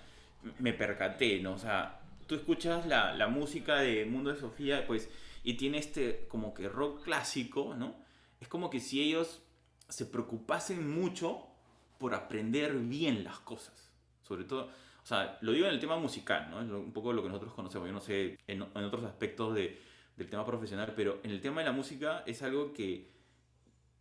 me 0.59 0.73
percaté, 0.73 1.39
¿no? 1.41 1.53
O 1.53 1.57
sea, 1.57 1.99
tú 2.27 2.35
escuchas 2.35 2.85
la, 2.87 3.13
la 3.13 3.27
música 3.27 3.75
de 3.79 4.05
Mundo 4.05 4.31
de 4.33 4.39
Sofía, 4.39 4.85
pues, 4.87 5.09
y 5.43 5.55
tiene 5.55 5.77
este 5.79 6.25
como 6.27 6.53
que 6.53 6.69
rock 6.69 7.03
clásico, 7.03 7.73
¿no? 7.75 7.95
Es 8.39 8.47
como 8.47 8.69
que 8.69 8.79
si 8.79 9.01
ellos 9.01 9.41
se 9.89 10.05
preocupasen 10.05 10.89
mucho 10.89 11.47
por 11.99 12.13
aprender 12.15 12.73
bien 12.75 13.23
las 13.23 13.39
cosas. 13.39 13.91
Sobre 14.23 14.45
todo, 14.45 14.65
o 15.03 15.05
sea, 15.05 15.37
lo 15.41 15.51
digo 15.51 15.67
en 15.67 15.73
el 15.73 15.79
tema 15.79 15.97
musical, 15.97 16.49
¿no? 16.49 16.61
Es 16.61 16.69
un 16.71 16.93
poco 16.93 17.11
lo 17.13 17.21
que 17.21 17.27
nosotros 17.29 17.53
conocemos. 17.53 17.87
Yo 17.87 17.93
no 17.93 17.99
sé 18.01 18.37
en, 18.47 18.61
en 18.63 18.83
otros 18.83 19.03
aspectos 19.03 19.53
de- 19.53 19.79
del 20.15 20.29
tema 20.29 20.45
profesional, 20.45 20.93
pero 20.95 21.19
en 21.23 21.31
el 21.31 21.41
tema 21.41 21.61
de 21.61 21.65
la 21.67 21.71
música 21.73 22.23
es 22.25 22.41
algo 22.43 22.71
que, 22.73 23.09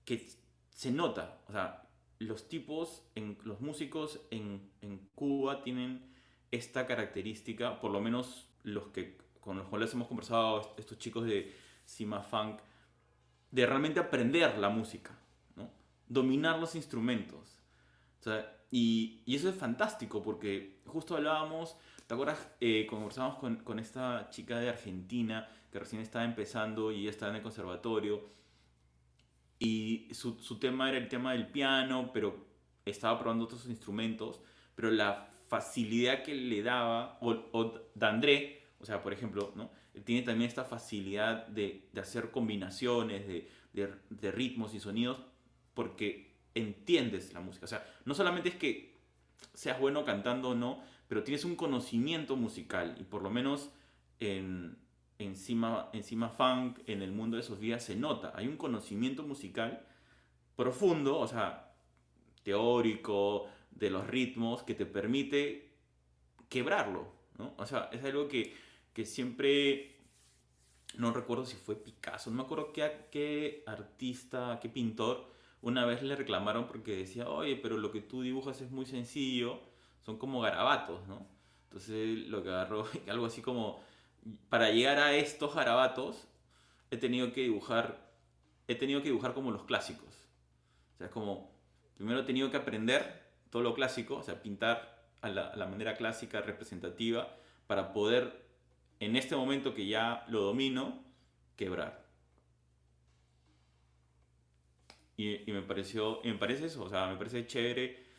que 0.04 0.28
se 0.70 0.90
nota. 0.90 1.38
O 1.48 1.52
sea, 1.52 1.82
los 2.20 2.48
tipos, 2.48 3.02
en, 3.16 3.36
los 3.44 3.60
músicos 3.60 4.20
en, 4.30 4.70
en 4.82 4.98
Cuba 5.16 5.62
tienen 5.62 6.04
esta 6.52 6.86
característica, 6.86 7.80
por 7.80 7.90
lo 7.90 8.00
menos 8.00 8.46
los 8.62 8.88
que 8.88 9.18
con 9.40 9.56
los 9.56 9.66
cuales 9.68 9.92
hemos 9.94 10.06
conversado, 10.06 10.74
estos 10.76 10.98
chicos 10.98 11.24
de 11.24 11.52
Sima 11.84 12.22
Funk, 12.22 12.60
de 13.50 13.66
realmente 13.66 13.98
aprender 13.98 14.58
la 14.58 14.68
música, 14.68 15.18
¿no? 15.56 15.70
dominar 16.06 16.58
los 16.58 16.74
instrumentos. 16.74 17.58
Y, 18.70 19.22
y 19.24 19.34
eso 19.34 19.48
es 19.48 19.56
fantástico 19.56 20.22
porque 20.22 20.78
justo 20.84 21.16
hablábamos, 21.16 21.76
¿te 22.06 22.14
acuerdas? 22.14 22.48
Eh, 22.60 22.86
conversábamos 22.88 23.38
con, 23.38 23.56
con 23.56 23.78
esta 23.78 24.28
chica 24.30 24.60
de 24.60 24.68
Argentina 24.68 25.48
que 25.72 25.78
recién 25.78 26.02
estaba 26.02 26.24
empezando 26.24 26.92
y 26.92 27.00
ella 27.00 27.10
estaba 27.10 27.30
en 27.30 27.36
el 27.36 27.42
conservatorio 27.42 28.28
y 29.60 30.08
su, 30.12 30.38
su 30.40 30.58
tema 30.58 30.88
era 30.88 30.98
el 30.98 31.08
tema 31.08 31.32
del 31.32 31.46
piano, 31.46 32.10
pero 32.12 32.46
estaba 32.86 33.18
probando 33.18 33.44
otros 33.44 33.66
instrumentos, 33.66 34.40
pero 34.74 34.90
la 34.90 35.28
facilidad 35.48 36.22
que 36.22 36.34
le 36.34 36.62
daba, 36.62 37.18
o, 37.20 37.30
o 37.52 37.74
Dandré, 37.94 38.62
o 38.80 38.86
sea, 38.86 39.02
por 39.02 39.12
ejemplo, 39.12 39.52
¿no? 39.54 39.70
Tiene 40.04 40.22
también 40.22 40.48
esta 40.48 40.64
facilidad 40.64 41.46
de, 41.48 41.88
de 41.92 42.00
hacer 42.00 42.30
combinaciones 42.30 43.26
de, 43.28 43.50
de, 43.74 43.92
de 44.08 44.32
ritmos 44.32 44.72
y 44.74 44.80
sonidos 44.80 45.18
porque 45.74 46.36
entiendes 46.54 47.34
la 47.34 47.40
música. 47.40 47.66
O 47.66 47.68
sea, 47.68 47.86
no 48.06 48.14
solamente 48.14 48.48
es 48.48 48.54
que 48.54 48.98
seas 49.52 49.78
bueno 49.78 50.06
cantando 50.06 50.50
o 50.50 50.54
no, 50.54 50.82
pero 51.06 51.22
tienes 51.22 51.44
un 51.44 51.56
conocimiento 51.56 52.36
musical 52.36 52.96
y 52.98 53.04
por 53.04 53.22
lo 53.22 53.28
menos 53.28 53.70
en, 54.20 54.78
encima, 55.20 55.88
encima 55.92 56.28
funk, 56.28 56.80
en 56.86 57.02
el 57.02 57.12
mundo 57.12 57.36
de 57.36 57.42
Sofía 57.42 57.78
se 57.78 57.96
nota. 57.96 58.32
Hay 58.34 58.46
un 58.48 58.56
conocimiento 58.56 59.22
musical 59.22 59.86
profundo, 60.56 61.18
o 61.18 61.26
sea, 61.26 61.72
teórico, 62.42 63.48
de 63.70 63.90
los 63.90 64.06
ritmos, 64.06 64.62
que 64.62 64.74
te 64.74 64.86
permite 64.86 65.70
quebrarlo, 66.48 67.12
¿no? 67.38 67.54
O 67.56 67.66
sea, 67.66 67.88
es 67.92 68.04
algo 68.04 68.28
que, 68.28 68.54
que 68.92 69.04
siempre 69.04 69.96
no 70.98 71.12
recuerdo 71.12 71.46
si 71.46 71.56
fue 71.56 71.76
Picasso, 71.76 72.30
no 72.30 72.36
me 72.36 72.42
acuerdo 72.42 72.72
qué 72.72 73.62
artista, 73.66 74.58
qué 74.60 74.68
pintor, 74.68 75.30
una 75.62 75.84
vez 75.84 76.02
le 76.02 76.16
reclamaron 76.16 76.66
porque 76.66 76.96
decía, 76.96 77.28
oye, 77.28 77.56
pero 77.56 77.76
lo 77.76 77.92
que 77.92 78.00
tú 78.00 78.22
dibujas 78.22 78.60
es 78.60 78.70
muy 78.70 78.86
sencillo, 78.86 79.60
son 80.00 80.18
como 80.18 80.40
garabatos, 80.40 81.06
¿no? 81.06 81.26
Entonces 81.64 82.26
lo 82.28 82.42
que 82.42 82.48
agarró, 82.48 82.86
algo 83.08 83.26
así 83.26 83.42
como, 83.42 83.80
para 84.48 84.70
llegar 84.70 84.98
a 84.98 85.14
estos 85.14 85.54
garabatos, 85.54 86.28
he 86.90 86.96
tenido 86.96 87.32
que 87.32 87.42
dibujar, 87.42 88.10
he 88.68 88.74
tenido 88.74 89.02
que 89.02 89.08
dibujar 89.08 89.34
como 89.34 89.50
los 89.50 89.64
clásicos. 89.64 90.08
O 90.94 90.98
sea, 90.98 91.06
es 91.06 91.12
como, 91.12 91.50
primero 91.96 92.20
he 92.20 92.24
tenido 92.24 92.50
que 92.50 92.56
aprender 92.56 93.22
todo 93.50 93.62
lo 93.62 93.74
clásico, 93.74 94.16
o 94.16 94.22
sea, 94.22 94.42
pintar 94.42 95.00
a 95.20 95.28
la, 95.28 95.66
manera 95.66 95.96
clásica, 95.96 96.40
representativa, 96.40 97.36
para 97.66 97.92
poder, 97.92 98.44
en 99.00 99.16
este 99.16 99.36
momento 99.36 99.74
que 99.74 99.86
ya 99.86 100.24
lo 100.28 100.40
domino, 100.42 101.04
quebrar. 101.56 102.04
Y, 105.16 105.44
me 105.52 105.62
pareció, 105.62 106.20
me 106.24 106.34
parece 106.34 106.66
eso, 106.66 106.84
o 106.84 106.88
sea, 106.88 107.06
me 107.06 107.16
parece 107.16 107.46
chévere. 107.46 108.09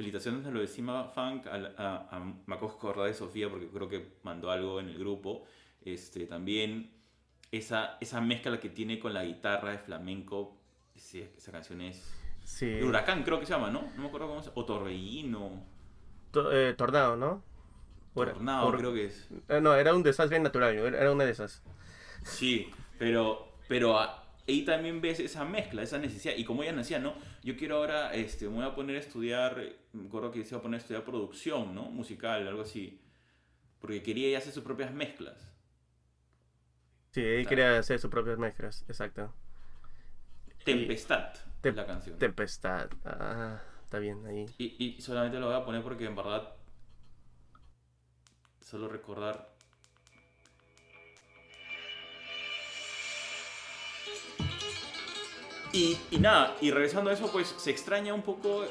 Felicitaciones 0.00 0.46
a 0.46 0.50
lo 0.50 0.60
de 0.60 0.66
Cima 0.66 1.04
Funk, 1.14 1.46
a, 1.46 1.56
a, 1.76 2.16
a 2.16 2.20
me 2.46 2.54
acabo 2.54 3.04
de 3.04 3.12
Sofía 3.12 3.50
porque 3.50 3.68
creo 3.68 3.86
que 3.86 4.14
mandó 4.22 4.50
algo 4.50 4.80
en 4.80 4.88
el 4.88 4.98
grupo. 4.98 5.44
Este, 5.84 6.24
también 6.24 6.90
esa, 7.52 7.98
esa 8.00 8.22
mezcla 8.22 8.58
que 8.58 8.70
tiene 8.70 8.98
con 8.98 9.12
la 9.12 9.22
guitarra 9.26 9.72
de 9.72 9.78
flamenco, 9.78 10.56
esa 10.94 11.52
canción 11.52 11.82
es... 11.82 12.10
Sí. 12.44 12.64
de 12.64 12.82
Huracán 12.86 13.24
creo 13.24 13.38
que 13.40 13.44
se 13.44 13.52
llama, 13.52 13.68
¿no? 13.70 13.82
No 13.94 14.00
me 14.04 14.08
acuerdo 14.08 14.28
cómo 14.28 14.40
se 14.40 14.48
llama. 14.48 14.62
O 14.62 14.64
Torbellino, 14.64 15.64
To- 16.30 16.50
eh, 16.50 16.72
tornado, 16.72 17.16
¿no? 17.16 17.42
Tornado 18.14 18.68
or- 18.68 18.78
creo 18.78 18.94
que 18.94 19.04
es. 19.04 19.28
eh, 19.50 19.60
no, 19.60 19.74
era 19.74 19.94
un 19.94 20.02
desastre 20.02 20.40
natural, 20.40 20.76
era 20.76 20.98
era 20.98 21.12
una 21.12 21.24
de 21.24 21.32
esas. 21.32 21.62
Sí, 22.24 22.70
pero, 22.98 23.52
pero 23.68 23.98
ahí 23.98 24.64
también 24.64 25.02
ves 25.02 25.20
esa 25.20 25.44
mezcla, 25.44 25.82
esa 25.82 25.98
necesidad. 25.98 26.34
Y 26.38 26.44
como 26.46 26.62
ella 26.62 26.72
decía, 26.72 26.98
¿no? 26.98 27.12
Yo 27.44 27.54
quiero 27.58 27.76
ahora, 27.76 28.14
este, 28.14 28.48
me 28.48 28.56
voy 28.56 28.64
a 28.64 28.74
poner 28.74 28.96
a 28.96 29.00
estudiar, 29.00 29.62
me 29.92 30.06
acuerdo 30.06 30.30
que 30.30 30.44
se 30.44 30.50
iba 30.50 30.58
a 30.58 30.62
poner 30.62 30.78
a 30.78 30.82
estudiar 30.82 31.04
producción, 31.04 31.74
¿no? 31.74 31.84
Musical, 31.90 32.46
algo 32.46 32.62
así. 32.62 33.00
Porque 33.80 34.02
quería 34.02 34.36
hacer 34.38 34.52
sus 34.52 34.62
propias 34.62 34.92
mezclas. 34.92 35.48
Sí, 37.12 37.22
él 37.22 37.46
quería 37.46 37.78
hacer 37.78 37.98
sus 37.98 38.10
propias 38.10 38.38
mezclas, 38.38 38.84
exacto. 38.88 39.34
Tempestad, 40.64 41.32
Tem- 41.62 41.70
es 41.70 41.76
la 41.76 41.86
canción. 41.86 42.18
Tempestad. 42.18 42.90
Ah, 43.04 43.60
está 43.82 43.98
bien 43.98 44.24
ahí. 44.26 44.46
Y, 44.58 44.76
y 44.96 45.00
solamente 45.00 45.40
lo 45.40 45.46
voy 45.46 45.56
a 45.56 45.64
poner 45.64 45.82
porque 45.82 46.04
en 46.04 46.14
verdad, 46.14 46.54
solo 48.60 48.86
recordar. 48.88 49.50
Y, 55.72 55.96
y 56.10 56.18
nada, 56.18 56.56
y 56.60 56.70
regresando 56.70 57.10
a 57.10 57.12
eso, 57.12 57.30
pues 57.30 57.48
se 57.56 57.70
extraña 57.70 58.12
un 58.12 58.22
poco. 58.22 58.64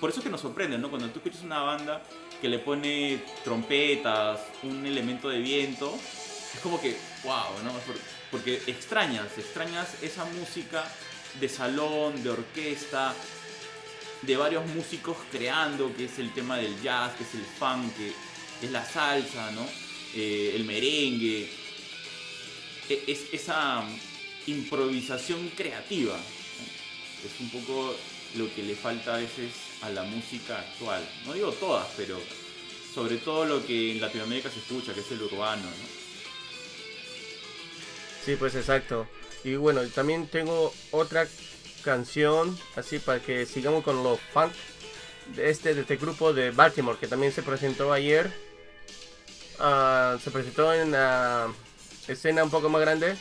Por 0.00 0.10
eso 0.10 0.20
es 0.20 0.24
que 0.24 0.30
nos 0.30 0.40
sorprende, 0.40 0.78
¿no? 0.78 0.88
Cuando 0.88 1.08
tú 1.10 1.18
escuchas 1.18 1.42
una 1.42 1.60
banda 1.60 2.02
que 2.40 2.48
le 2.48 2.58
pone 2.58 3.22
trompetas, 3.44 4.40
un 4.62 4.86
elemento 4.86 5.28
de 5.28 5.38
viento, 5.40 5.94
es 6.54 6.60
como 6.62 6.80
que, 6.80 6.96
wow, 7.24 7.62
¿no? 7.64 7.72
Por- 7.80 7.98
Porque 8.30 8.62
extrañas, 8.68 9.26
extrañas 9.36 9.88
esa 10.02 10.24
música 10.24 10.84
de 11.40 11.48
salón, 11.48 12.22
de 12.22 12.30
orquesta, 12.30 13.12
de 14.22 14.36
varios 14.36 14.64
músicos 14.68 15.16
creando, 15.32 15.92
que 15.96 16.04
es 16.04 16.18
el 16.20 16.32
tema 16.32 16.56
del 16.56 16.80
jazz, 16.80 17.12
que 17.16 17.24
es 17.24 17.34
el 17.34 17.44
funk, 17.58 17.92
que 17.96 18.12
es 18.66 18.70
la 18.70 18.84
salsa, 18.84 19.50
¿no? 19.50 19.66
Eh, 20.14 20.52
el 20.54 20.64
merengue. 20.64 21.50
E- 22.88 23.04
Es 23.06 23.20
esa 23.32 23.82
improvisación 24.46 25.48
creativa. 25.56 26.16
Es 27.24 27.40
un 27.40 27.50
poco 27.50 27.94
lo 28.36 28.52
que 28.54 28.62
le 28.62 28.74
falta 28.76 29.14
a 29.16 29.18
veces 29.18 29.50
a 29.82 29.90
la 29.90 30.02
música 30.02 30.58
actual. 30.58 31.02
No 31.26 31.32
digo 31.32 31.52
todas, 31.52 31.86
pero 31.96 32.18
sobre 32.94 33.16
todo 33.18 33.44
lo 33.44 33.64
que 33.66 33.92
en 33.92 34.00
Latinoamérica 34.00 34.50
se 34.50 34.58
escucha, 34.58 34.92
que 34.92 35.00
es 35.00 35.10
el 35.12 35.22
urbano, 35.22 35.62
¿no? 35.62 36.00
Sí, 38.24 38.36
pues 38.36 38.54
exacto. 38.54 39.06
Y 39.44 39.54
bueno, 39.54 39.86
también 39.88 40.26
tengo 40.26 40.74
otra 40.90 41.26
canción, 41.82 42.58
así 42.76 42.98
para 42.98 43.20
que 43.20 43.46
sigamos 43.46 43.82
con 43.82 44.02
los 44.02 44.20
funk 44.32 44.52
de 45.34 45.50
este, 45.50 45.74
de 45.74 45.82
este 45.82 45.96
grupo 45.96 46.32
de 46.32 46.50
Baltimore, 46.50 46.98
que 46.98 47.08
también 47.08 47.32
se 47.32 47.42
presentó 47.42 47.92
ayer. 47.92 48.30
Ah, 49.58 50.18
se 50.22 50.30
presentó 50.30 50.72
en 50.74 50.92
la 50.92 51.52
escena 52.08 52.44
un 52.44 52.50
poco 52.50 52.68
más 52.68 52.80
grande, 52.80 53.16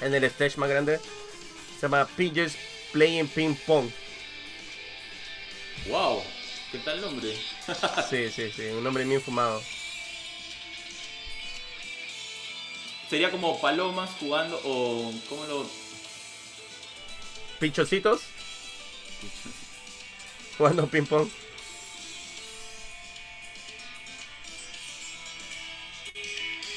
en 0.00 0.14
el 0.14 0.24
stage 0.24 0.58
más 0.58 0.68
grande. 0.68 0.98
Se 1.76 1.82
llama 1.82 2.06
PJ's 2.16 2.56
Playing 2.92 3.28
Ping 3.28 3.54
Pong. 3.66 3.88
¡Wow! 5.88 6.22
¿Qué 6.72 6.78
tal 6.78 7.00
nombre? 7.00 7.36
Sí, 8.10 8.30
sí, 8.30 8.50
sí, 8.50 8.62
un 8.66 8.82
nombre 8.82 9.04
bien 9.04 9.22
fumado. 9.22 9.62
Sería 13.08 13.30
como 13.30 13.60
palomas 13.60 14.10
jugando 14.18 14.60
o... 14.64 15.12
¿Cómo 15.28 15.44
lo...? 15.46 15.70
Pichocitos 17.60 18.22
jugando 20.58 20.86
ping 20.88 21.04
pong. 21.04 21.28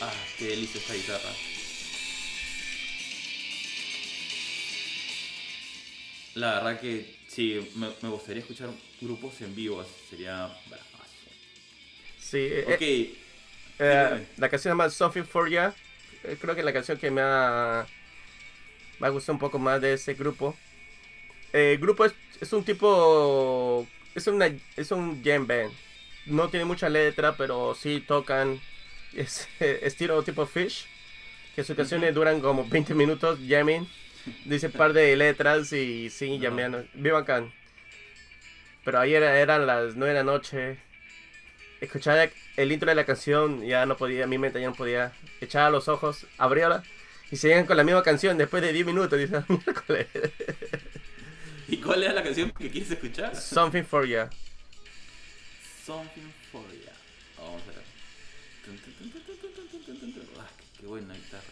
Ah, 0.02 0.14
qué 0.38 0.46
delicia 0.46 0.80
esta 0.80 0.94
guitarra. 0.94 1.30
La 6.36 6.54
verdad 6.56 6.80
que 6.80 7.17
sí, 7.38 7.72
me, 7.76 7.90
me 8.02 8.10
gustaría 8.10 8.42
escuchar 8.42 8.70
grupos 9.00 9.40
en 9.42 9.56
vivo, 9.56 9.86
sería 10.10 10.48
bravazo. 10.68 11.30
Sí, 12.20 12.40
eh, 12.40 12.66
Ok, 12.66 12.82
eh, 12.82 13.18
dime. 13.80 14.28
la 14.38 14.50
canción 14.50 14.62
se 14.64 14.70
llama 14.70 14.90
Something 14.90 15.24
for 15.24 15.50
Ya. 15.50 15.76
Eh, 16.24 16.38
Creo 16.40 16.56
que 16.56 16.62
es 16.62 16.66
la 16.66 16.74
canción 16.74 16.98
que 16.98 17.12
me 17.12 17.22
ha, 17.24 17.88
me 19.00 19.08
ha 19.08 19.10
gustado 19.10 19.34
un 19.36 19.40
poco 19.40 19.60
más 19.60 19.82
de 19.82 19.94
ese 19.94 20.14
grupo. 20.16 20.56
Eh, 21.54 21.74
el 21.74 21.78
grupo 21.80 22.06
es, 22.06 22.14
es 22.42 22.52
un 22.54 22.64
tipo. 22.64 23.88
Es, 24.16 24.28
una, 24.28 24.48
es 24.76 24.92
un 24.92 25.24
jam 25.24 25.48
band. 25.48 25.72
No 26.26 26.50
tiene 26.50 26.66
mucha 26.66 26.90
letra, 26.90 27.38
pero 27.38 27.76
sí 27.76 28.02
tocan. 28.02 28.60
Es 29.14 29.48
eh, 29.60 29.80
estilo 29.84 30.24
tipo 30.24 30.46
Fish. 30.46 30.86
Que 31.56 31.64
sus 31.64 31.76
canciones 31.76 32.14
duran 32.14 32.42
como 32.42 32.68
20 32.68 32.94
minutos 32.96 33.40
jamming 33.48 33.88
dice 34.46 34.68
un 34.68 34.74
par 34.74 34.94
de 34.94 35.16
letras 35.16 35.72
y 35.74 36.10
sí, 36.10 36.40
ya 36.40 36.52
me 36.52 36.88
Viva 36.94 37.26
can. 37.26 37.52
Pero 38.84 39.00
ayer 39.00 39.22
eran 39.24 39.68
las 39.68 39.96
9 39.96 40.14
de 40.14 40.20
la 40.20 40.24
noche. 40.24 40.80
Escuchaba 41.82 42.30
el 42.56 42.72
intro 42.72 42.90
de 42.90 42.96
la 42.96 43.06
canción, 43.06 43.66
ya 43.66 43.86
no 43.86 43.98
podía, 43.98 44.28
mi 44.28 44.38
mente 44.38 44.62
ya 44.62 44.68
no 44.68 44.76
podía. 44.76 45.12
Echaba 45.42 45.70
los 45.70 45.88
ojos, 45.88 46.26
abríala 46.38 46.84
y 47.30 47.36
seguían 47.36 47.66
con 47.66 47.78
la 47.78 47.84
misma 47.84 48.04
canción 48.04 48.38
después 48.38 48.64
de 48.64 48.74
10 48.74 48.86
minutos. 48.86 49.20
Dice, 49.20 49.44
¿Y 51.68 51.78
cuál 51.78 52.04
era 52.04 52.14
la 52.14 52.24
canción 52.24 52.52
que 52.52 52.70
quieres 52.70 52.92
escuchar? 52.92 53.36
Something 53.36 53.84
for 53.84 54.08
Ya 54.08 54.30
Something 55.86 56.32
for 56.52 56.64
Ya 56.86 56.94
Vamos 57.38 57.62
a 57.64 57.72
ver. 57.72 57.84
Qué 60.80 60.86
buena 60.86 61.14
guitarra. 61.14 61.44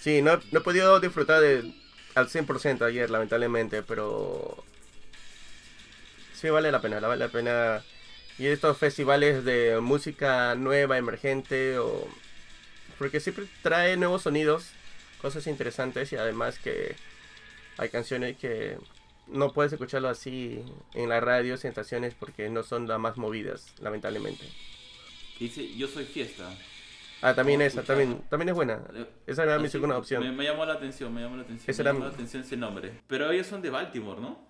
Sí, 0.00 0.22
no, 0.22 0.40
no 0.52 0.58
he 0.58 0.62
podido 0.62 0.98
disfrutar 1.00 1.40
de, 1.40 1.70
al 2.16 2.28
100% 2.28 2.82
ayer, 2.82 3.10
lamentablemente, 3.10 3.82
pero 3.82 4.64
sí 6.34 6.48
vale 6.48 6.72
la 6.72 6.80
pena, 6.80 6.98
vale 6.98 7.24
la 7.24 7.30
pena. 7.30 7.84
Y 8.38 8.46
estos 8.46 8.76
festivales 8.78 9.44
de 9.44 9.80
música 9.80 10.54
nueva, 10.54 10.96
emergente, 10.96 11.78
o 11.78 12.08
porque 12.98 13.20
siempre 13.20 13.46
trae 13.62 13.96
nuevos 13.98 14.22
sonidos, 14.22 14.70
cosas 15.20 15.46
interesantes 15.46 16.12
y 16.12 16.16
además 16.16 16.58
que 16.58 16.96
hay 17.76 17.90
canciones 17.90 18.36
que 18.38 18.78
no 19.26 19.52
puedes 19.52 19.72
escucharlo 19.72 20.08
así 20.08 20.62
en 20.94 21.10
la 21.10 21.20
radio, 21.20 21.54
en 21.54 21.68
estaciones, 21.68 22.14
porque 22.14 22.48
no 22.48 22.62
son 22.62 22.88
las 22.88 22.98
más 22.98 23.18
movidas, 23.18 23.74
lamentablemente. 23.80 24.46
Dice 25.38 25.68
Yo 25.76 25.86
soy 25.86 26.06
fiesta. 26.06 26.50
Ah, 27.22 27.34
también 27.34 27.62
esa, 27.62 27.82
también, 27.82 28.20
también 28.28 28.50
es 28.50 28.54
buena. 28.54 28.82
Esa 29.26 29.44
era 29.44 29.54
Ah, 29.54 29.58
mi 29.58 29.66
sí, 29.68 29.72
segunda 29.72 29.94
Me, 29.94 30.00
opción. 30.00 30.36
me 30.36 30.44
llamó 30.44 30.64
la 30.66 30.74
atención, 30.74 31.12
me 31.14 31.22
llamó 31.22 31.36
la 31.36 31.42
atención. 31.42 31.70
Ese 31.70 31.82
me 31.82 31.88
llamó 31.90 32.04
la 32.04 32.10
atención 32.10 32.42
ese 32.42 32.56
nombre. 32.56 33.00
Pero 33.06 33.30
ellos 33.30 33.46
son 33.46 33.62
de 33.62 33.70
Baltimore, 33.70 34.20
¿no? 34.20 34.46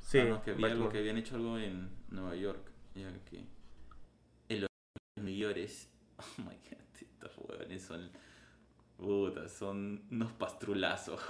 Sí, 0.00 0.18
Ah, 0.20 0.24
no, 0.24 0.42
que 0.42 0.52
había 0.52 0.66
algo 0.68 0.88
que 0.90 0.98
habían 0.98 1.16
hecho 1.18 1.34
algo 1.36 1.58
en 1.58 1.90
Nueva 2.10 2.36
York. 2.36 2.70
Ya 2.94 3.10
que. 3.28 3.44
En 4.48 4.60
los 4.60 4.68
millones. 5.20 5.88
Oh 6.16 6.42
my 6.42 6.44
god, 6.44 6.78
estos 7.00 7.32
huevones 7.38 7.82
son. 7.82 8.10
Puta, 8.96 9.48
son 9.48 10.04
unos 10.12 10.30
pastrulazos. 10.32 11.20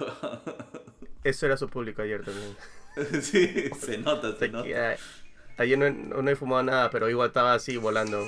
Eso 1.23 1.47
era 1.47 1.57
su 1.57 1.67
público 1.67 2.03
ayer 2.03 2.23
también. 2.23 2.55
sí, 3.23 3.69
se 3.79 3.97
nota, 3.97 4.37
se 4.37 4.47
nota. 4.49 4.67
ayer 5.57 5.77
no, 5.77 5.89
no 6.21 6.29
he 6.29 6.35
fumado 6.35 6.61
nada, 6.61 6.91
pero 6.91 7.09
igual 7.09 7.29
estaba 7.29 7.55
así 7.55 7.77
volando. 7.77 8.23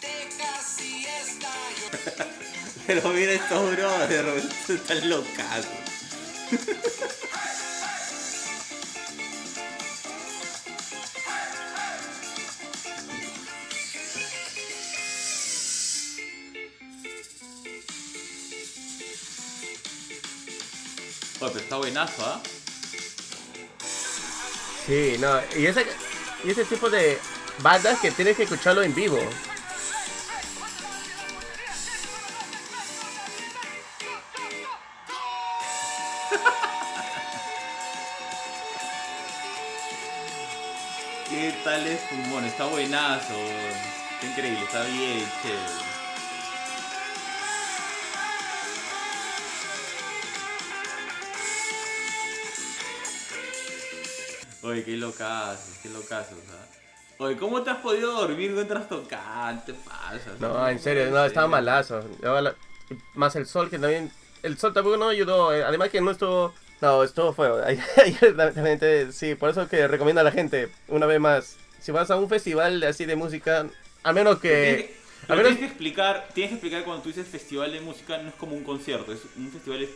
Deja 0.00 0.62
siesta, 0.62 1.50
you're 1.80 1.90
Pero 2.86 3.08
mira 3.08 3.32
estos 3.32 3.76
brothers, 3.76 4.70
están 4.70 5.08
locos. 5.10 5.66
buenazo, 21.94 22.26
¿ah? 22.26 22.40
Sí, 24.84 25.16
no, 25.20 25.40
y 25.56 25.66
ese, 25.66 25.86
y 26.42 26.50
ese 26.50 26.64
tipo 26.64 26.90
de 26.90 27.20
bandas 27.58 28.00
que 28.00 28.10
tienes 28.10 28.36
que 28.36 28.42
escucharlo 28.42 28.82
en 28.82 28.92
vivo. 28.94 29.18
¿Qué 41.30 41.54
tal 41.62 41.86
es 41.86 42.00
Fumón? 42.08 42.44
Está 42.44 42.66
buenazo. 42.66 43.34
Está 44.14 44.26
increíble, 44.26 44.64
está 44.64 44.82
bien 44.82 45.30
chévere. 45.42 45.93
Oye, 54.64 54.82
qué 54.82 54.96
locazos, 54.96 55.76
qué 55.82 55.88
locazos, 55.90 56.38
¿ah? 56.50 56.66
Oye, 57.18 57.36
¿cómo 57.36 57.62
te 57.62 57.70
has 57.70 57.78
podido 57.78 58.12
dormir 58.12 58.50
mientras 58.50 58.88
tocas? 58.88 59.64
¿Te 59.66 59.74
pasa? 59.74 60.32
No, 60.40 60.68
en 60.68 60.78
serio, 60.80 61.10
no, 61.10 61.24
estaba 61.24 61.46
malazo. 61.46 62.02
Más 63.14 63.36
el 63.36 63.46
sol 63.46 63.70
que 63.70 63.78
también... 63.78 64.10
El 64.42 64.58
sol 64.58 64.72
tampoco 64.74 64.96
no 64.96 65.08
ayudó. 65.08 65.54
eh, 65.54 65.62
Además 65.64 65.90
que 65.90 66.00
no 66.00 66.10
estuvo... 66.10 66.54
No, 66.80 67.02
estuvo 67.02 67.32
feo. 67.32 67.62
Sí, 69.12 69.34
por 69.36 69.50
eso 69.50 69.68
que 69.68 69.86
recomiendo 69.86 70.20
a 70.20 70.24
la 70.24 70.32
gente, 70.32 70.70
una 70.88 71.06
vez 71.06 71.20
más, 71.20 71.56
si 71.80 71.92
vas 71.92 72.10
a 72.10 72.16
un 72.16 72.28
festival 72.28 72.82
así 72.82 73.04
de 73.04 73.16
música, 73.16 73.66
a 74.02 74.12
menos 74.12 74.38
que... 74.40 74.94
pero 75.26 75.36
menos- 75.38 75.52
tienes 75.52 75.58
que 75.58 75.66
explicar, 75.66 76.28
tienes 76.34 76.50
que 76.50 76.54
explicar 76.56 76.84
cuando 76.84 77.02
tú 77.02 77.08
dices 77.10 77.26
festival 77.28 77.72
de 77.72 77.80
música 77.80 78.18
no 78.18 78.28
es 78.30 78.34
como 78.34 78.54
un 78.56 78.64
concierto, 78.64 79.12
es 79.12 79.20
un 79.36 79.50
festival 79.50 79.82
es 79.82 79.90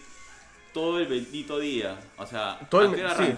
todo 0.73 0.99
el 0.99 1.07
bendito 1.07 1.59
día. 1.59 1.99
O 2.17 2.27
sea, 2.27 2.59
Todo 2.71 2.83
el- 2.83 2.93
¿a 2.93 2.95
qué 2.95 3.01
hora 3.05 3.17
sí. 3.17 3.35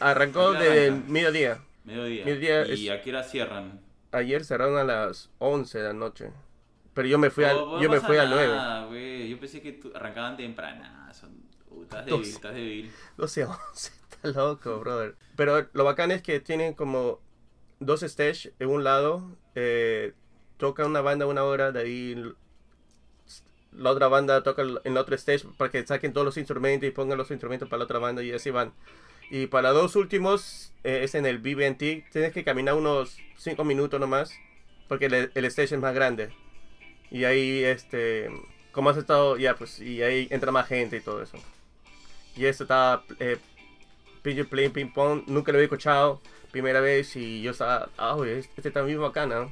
Arrancó 0.00 0.40
¿A 0.40 0.52
qué 0.52 0.56
hora 0.58 0.60
de 0.74 0.86
arranca? 0.88 1.08
mediodía. 1.12 1.58
Mediodía. 1.84 2.24
Mediodía 2.24 2.66
¿Y 2.74 2.88
es- 2.88 2.90
a 2.98 3.00
qué 3.02 3.10
hora 3.10 3.22
cierran? 3.22 3.80
Ayer 4.12 4.44
cerraron 4.44 4.76
a 4.78 4.84
las 4.84 5.30
11 5.38 5.78
de 5.78 5.84
la 5.84 5.92
noche. 5.92 6.30
Pero 6.94 7.06
yo 7.06 7.18
me 7.18 7.30
fui, 7.30 7.44
al, 7.44 7.56
Oh, 7.56 7.76
no 7.76 7.82
yo 7.82 7.88
me 7.88 8.00
fui 8.00 8.16
al 8.16 8.28
9. 8.30 8.54
nada, 8.54 8.86
güey. 8.86 9.28
Yo 9.28 9.38
pensé 9.38 9.60
que 9.62 9.72
tú 9.72 9.92
arrancaban 9.94 10.36
tempranazo. 10.36 11.28
Uh, 11.70 11.82
estás 11.84 12.04
débil, 12.04 12.24
sé. 12.24 12.30
estás 12.32 12.54
débil. 12.54 12.92
12 13.16 13.44
11, 13.44 13.92
está 14.22 14.28
loco, 14.40 14.80
brother. 14.80 15.14
Pero 15.36 15.68
lo 15.72 15.84
bacán 15.84 16.10
es 16.10 16.20
que 16.22 16.40
tienen 16.40 16.74
como 16.74 17.20
dos 17.78 18.00
stages 18.00 18.52
en 18.58 18.68
un 18.68 18.82
lado. 18.84 19.36
eh, 19.54 20.12
toca 20.56 20.84
una 20.84 21.00
banda 21.00 21.26
una 21.26 21.44
hora, 21.44 21.72
de 21.72 21.80
ahí 21.80 22.22
la 23.72 23.90
otra 23.90 24.08
banda 24.08 24.42
toca 24.42 24.62
en 24.84 24.94
la 24.94 25.00
otra 25.00 25.14
stage 25.16 25.46
para 25.56 25.70
que 25.70 25.86
saquen 25.86 26.12
todos 26.12 26.24
los 26.24 26.36
instrumentos 26.36 26.86
y 26.88 26.90
pongan 26.90 27.16
los 27.16 27.30
instrumentos 27.30 27.68
para 27.68 27.78
la 27.78 27.84
otra 27.84 27.98
banda 27.98 28.22
y 28.22 28.32
así 28.32 28.50
van. 28.50 28.72
Y 29.30 29.46
para 29.46 29.72
los 29.72 29.82
dos 29.82 29.96
últimos 29.96 30.72
eh, 30.84 31.00
es 31.04 31.14
en 31.14 31.24
el 31.24 31.38
BB&T. 31.38 32.04
Tienes 32.12 32.32
que 32.32 32.44
caminar 32.44 32.74
unos 32.74 33.16
5 33.36 33.62
minutos 33.64 34.00
nomás 34.00 34.32
porque 34.90 35.06
el, 35.06 35.30
el 35.32 35.44
stage 35.44 35.76
es 35.76 35.80
más 35.80 35.94
grande. 35.94 36.30
Y 37.12 37.22
ahí, 37.22 37.62
este, 37.62 38.28
como 38.72 38.90
has 38.90 38.96
estado, 38.96 39.36
ya 39.36 39.54
pues, 39.54 39.78
y 39.78 40.02
ahí 40.02 40.26
entra 40.30 40.50
más 40.50 40.66
gente 40.66 40.96
y 40.96 41.00
todo 41.00 41.22
eso. 41.22 41.38
Y 42.36 42.46
esto 42.46 42.64
estaba 42.64 43.04
eh, 43.20 43.38
Playing 44.22 44.72
Ping 44.72 44.92
Pong, 44.92 45.22
nunca 45.28 45.52
lo 45.52 45.58
había 45.58 45.66
escuchado, 45.66 46.20
primera 46.50 46.80
vez 46.80 47.14
y 47.14 47.40
yo 47.40 47.52
estaba, 47.52 47.88
ah, 47.96 48.14
güey, 48.14 48.40
este 48.40 48.66
está 48.66 48.82
muy 48.82 48.96
bacana. 48.96 49.48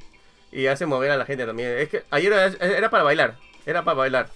Y 0.50 0.66
hace 0.66 0.86
mover 0.86 1.12
a 1.12 1.16
la 1.16 1.24
gente 1.24 1.46
también. 1.46 1.78
Es 1.78 1.88
que 1.88 2.02
ayer 2.10 2.32
era, 2.32 2.46
era 2.46 2.90
para 2.90 3.04
bailar, 3.04 3.36
era 3.64 3.84
para 3.84 3.96
bailar, 3.96 4.30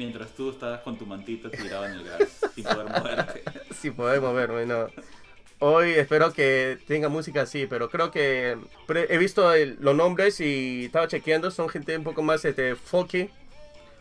Mientras 0.00 0.30
tú 0.30 0.48
estabas 0.48 0.80
con 0.80 0.96
tu 0.96 1.04
mantito 1.04 1.50
tirado 1.50 1.84
en 1.84 1.92
el 1.92 2.04
gas, 2.04 2.40
sin 2.54 2.64
poder 2.64 2.86
moverte. 2.86 3.42
sin 3.80 3.94
poder 3.94 4.20
moverme, 4.20 4.66
no. 4.66 4.88
Hoy 5.58 5.90
espero 5.90 6.32
que 6.32 6.78
tenga 6.86 7.08
música 7.08 7.42
así, 7.42 7.66
pero 7.66 7.90
creo 7.90 8.10
que 8.10 8.56
he 8.88 9.18
visto 9.18 9.52
el- 9.52 9.76
los 9.80 9.94
nombres 9.94 10.40
y 10.40 10.86
estaba 10.86 11.06
chequeando, 11.08 11.50
son 11.50 11.68
gente 11.68 11.96
un 11.96 12.04
poco 12.04 12.22
más 12.22 12.44
este, 12.44 12.76
folky, 12.76 13.28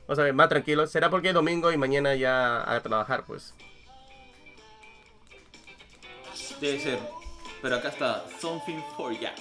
vamos 0.07 0.19
a 0.19 0.23
ver, 0.23 0.33
más 0.33 0.47
tranquilos. 0.49 0.89
Será 0.91 1.09
porque 1.09 1.33
domingo 1.33 1.71
y 1.71 1.77
mañana 1.77 2.15
ya 2.15 2.61
a 2.73 2.79
trabajar, 2.81 3.25
pues. 3.25 3.53
Debe 6.61 6.79
ser. 6.79 6.99
Pero 7.61 7.75
acá 7.75 7.89
está 7.89 8.25
Something 8.39 8.79
for 8.95 9.11
Ya. 9.19 9.33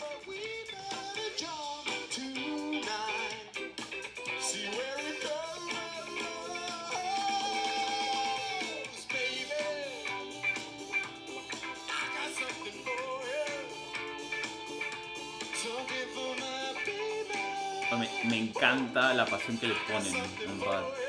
Me, 18.28 18.38
encanta 18.38 19.14
la 19.14 19.24
pasión 19.26 19.58
que 19.58 19.68
le 19.68 19.74
ponen 19.86 20.14
en. 20.14 21.07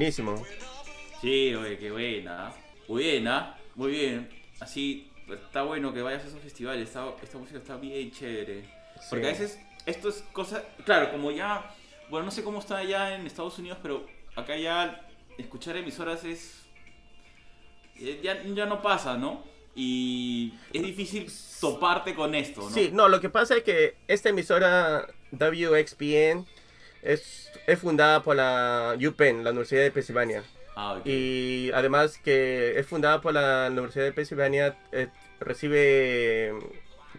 Buenísimo. 0.00 0.44
Sí, 1.22 1.54
oye, 1.54 1.78
qué 1.78 1.90
buena. 1.90 2.52
Muy 2.86 3.02
bien, 3.04 3.26
¿ah? 3.28 3.56
Muy 3.74 3.92
bien. 3.92 4.28
Así, 4.60 5.10
está 5.26 5.62
bueno 5.62 5.94
que 5.94 6.02
vayas 6.02 6.22
a 6.22 6.26
esos 6.28 6.40
festivales. 6.42 6.86
Está- 6.88 7.14
esta 7.22 7.38
música 7.38 7.56
está 7.58 7.78
bien 7.78 8.10
chévere. 8.10 8.68
Porque 9.08 9.24
a 9.26 9.30
veces 9.30 9.58
esto 9.86 10.10
es 10.10 10.22
cosa. 10.34 10.62
Claro, 10.84 11.10
como 11.10 11.30
ya. 11.30 11.74
Bueno, 12.10 12.26
no 12.26 12.30
sé 12.30 12.44
cómo 12.44 12.58
está 12.58 12.76
allá 12.76 13.14
en 13.16 13.26
Estados 13.26 13.58
Unidos, 13.58 13.78
pero 13.80 14.04
acá 14.34 14.54
ya 14.58 15.00
escuchar 15.38 15.78
emisoras 15.78 16.24
es. 16.24 16.60
eh, 17.98 18.20
Ya, 18.22 18.42
ya 18.44 18.66
no 18.66 18.82
pasa, 18.82 19.16
¿no? 19.16 19.44
Y 19.74 20.52
es 20.74 20.82
difícil 20.82 21.26
toparte 21.58 22.14
con 22.14 22.34
esto, 22.34 22.60
¿no? 22.60 22.68
Sí, 22.70 22.90
no, 22.92 23.08
lo 23.08 23.18
que 23.18 23.30
pasa 23.30 23.56
es 23.56 23.62
que 23.62 23.96
esta 24.08 24.28
emisora 24.28 25.06
WXPN 25.32 26.44
es, 27.06 27.50
es 27.66 27.78
fundada 27.78 28.22
por 28.22 28.36
la 28.36 28.96
UPenn, 28.96 29.44
la 29.44 29.50
Universidad 29.50 29.82
de 29.82 29.90
Pensilvania. 29.90 30.42
Ah. 30.76 31.00
Y 31.04 31.70
además 31.72 32.18
que 32.18 32.78
es 32.78 32.86
fundada 32.86 33.20
por 33.20 33.32
la 33.32 33.68
Universidad 33.70 34.04
de 34.04 34.12
Pensilvania, 34.12 34.76
eh, 34.92 35.08
recibe, 35.40 36.52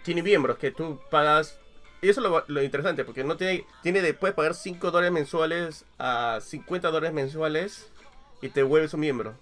tiene 0.04 0.22
miembros 0.22 0.58
que 0.58 0.72
tú 0.72 1.00
pagas. 1.10 1.60
Y 2.02 2.10
eso 2.10 2.22
es 2.22 2.30
lo, 2.30 2.44
lo 2.48 2.62
interesante, 2.62 3.04
porque 3.04 3.24
no 3.24 3.38
tiene, 3.38 3.66
tiene 3.82 4.02
de, 4.02 4.14
puedes 4.14 4.36
pagar 4.36 4.54
5 4.54 4.92
dólares 4.92 5.12
mensuales 5.12 5.86
a 5.98 6.40
50 6.42 6.92
dólares 6.92 7.14
mensuales 7.14 7.90
y 8.42 8.50
te 8.50 8.62
vuelves 8.62 8.94
un 8.94 9.00
miembro. 9.00 9.36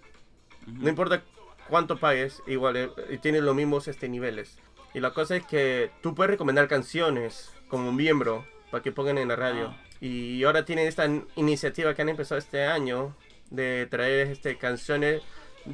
No 0.66 0.88
importa 0.88 1.22
cuánto 1.70 1.98
pagues, 1.98 2.42
igual 2.48 2.78
eh, 2.78 3.20
tiene 3.22 3.42
los 3.42 3.56
mismos 3.56 3.88
este, 3.88 4.08
niveles. 4.08 4.58
Y 4.94 5.02
la 5.02 5.12
cosa 5.12 5.36
es 5.36 5.46
que 5.46 5.92
tú 6.02 6.16
puedes 6.16 6.32
recomendar 6.32 6.70
canciones 6.70 7.52
como 7.68 7.92
miembro 7.92 8.46
para 8.72 8.82
que 8.84 8.92
pongan 8.92 9.18
en 9.18 9.28
la 9.28 9.36
radio. 9.36 9.70
Ah. 9.74 9.78
Y 10.02 10.44
ahora 10.44 10.66
tienen 10.66 10.88
esta 10.88 11.06
in- 11.06 11.26
iniciativa 11.36 11.94
que 11.94 12.02
han 12.02 12.10
empezado 12.10 12.38
este 12.38 12.64
año 12.66 13.16
de 13.50 13.88
traer 13.90 14.28
este, 14.28 14.58
canciones. 14.58 15.22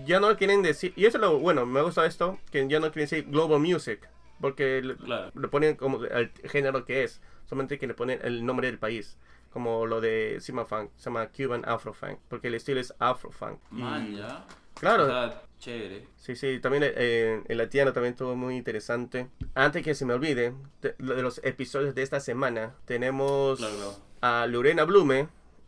Ya 0.05 0.19
no 0.19 0.35
quieren 0.37 0.61
decir, 0.61 0.93
y 0.95 1.05
eso 1.05 1.17
es 1.17 1.21
lo 1.21 1.39
bueno, 1.39 1.65
me 1.65 1.81
gusta 1.81 2.05
esto, 2.05 2.39
que 2.51 2.65
ya 2.67 2.79
no 2.79 2.91
quieren 2.91 3.09
decir 3.09 3.25
Global 3.29 3.59
Music, 3.59 4.07
porque 4.39 4.81
le, 4.81 4.95
Claro. 4.95 5.31
le 5.35 5.47
ponen 5.49 5.75
como 5.75 6.03
el 6.05 6.31
género 6.49 6.85
que 6.85 7.03
es, 7.03 7.21
solamente 7.45 7.77
que 7.77 7.87
le 7.87 7.93
ponen 7.93 8.19
el 8.23 8.45
nombre 8.45 8.67
del 8.67 8.77
país, 8.79 9.17
como 9.51 9.85
lo 9.85 9.99
de 9.99 10.37
Sima 10.39 10.63
Funk, 10.63 10.91
se 10.95 11.05
llama 11.09 11.27
Cuban 11.35 11.63
Afro 11.67 11.93
Funk, 11.93 12.19
porque 12.29 12.47
el 12.47 12.53
estilo 12.55 12.79
es 12.79 12.93
Afro 12.99 13.31
Funk. 13.31 13.59
Y- 13.71 13.75
Man, 13.81 14.15
ya. 14.15 14.45
Claro. 14.81 15.33
Chévere. 15.59 16.07
Sí, 16.17 16.35
sí, 16.35 16.59
también 16.59 16.83
eh, 16.87 17.43
el 17.47 17.57
latino 17.59 17.93
también 17.93 18.13
estuvo 18.13 18.35
muy 18.35 18.57
interesante. 18.57 19.27
Antes 19.53 19.83
que 19.83 19.93
se 19.93 20.05
me 20.05 20.13
olvide, 20.15 20.53
de, 20.81 20.95
de 20.97 21.21
los 21.21 21.39
episodios 21.43 21.93
de 21.93 22.01
esta 22.01 22.19
semana, 22.19 22.73
tenemos 22.85 23.59
Claro, 23.59 23.95
a 24.21 24.47
Lorena 24.47 24.83
Blume, 24.85 25.27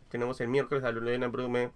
tenemos 0.10 0.42
el 0.42 0.48
miércoles 0.48 0.84
a 0.84 0.92
Lorena 0.92 1.28
Blume, 1.28 1.70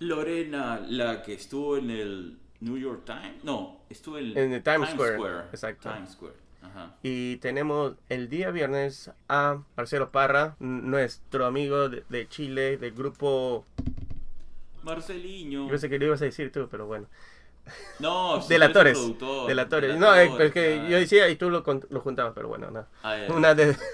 Lorena, 0.00 0.80
la 0.88 1.22
que 1.22 1.34
estuvo 1.34 1.76
en 1.76 1.90
el 1.90 2.38
New 2.58 2.76
York 2.76 3.02
Times. 3.04 3.44
No, 3.44 3.82
estuvo 3.88 4.18
en, 4.18 4.36
En 4.36 4.52
el 4.52 4.62
Times 4.64 4.90
Square, 4.90 5.44
exacto. 5.52 5.92
Times 5.92 6.10
Square. 6.10 6.34
Ajá. 6.60 6.96
y 7.02 7.36
tenemos 7.36 7.94
el 8.08 8.28
día 8.30 8.50
viernes 8.50 9.10
a 9.28 9.62
Marcelo 9.76 10.10
Parra, 10.10 10.56
nuestro 10.58 11.44
amigo 11.46 11.88
de, 11.90 12.02
de 12.08 12.26
Chile, 12.26 12.78
del 12.78 12.92
grupo, 12.92 13.64
Marceliño. 14.84 15.64
yo 15.64 15.68
pensé 15.70 15.88
que 15.88 15.98
lo 15.98 16.06
ibas 16.06 16.22
a 16.22 16.26
decir 16.26 16.52
tú, 16.52 16.68
pero 16.70 16.86
bueno, 16.86 17.06
No, 17.98 18.40
eres 18.50 18.70
productor. 18.70 19.48
Delatores. 19.48 19.96
No, 19.96 20.14
es 20.14 20.52
que 20.52 20.86
yo 20.88 20.98
decía 20.98 21.28
y 21.28 21.36
tú 21.36 21.50
lo, 21.50 21.64
lo 21.90 22.00
juntabas, 22.00 22.32
pero 22.34 22.48
bueno, 22.48 22.70
no. 22.70 22.86
Ah. 23.02 23.18
Una 23.28 23.54
de... 23.54 23.76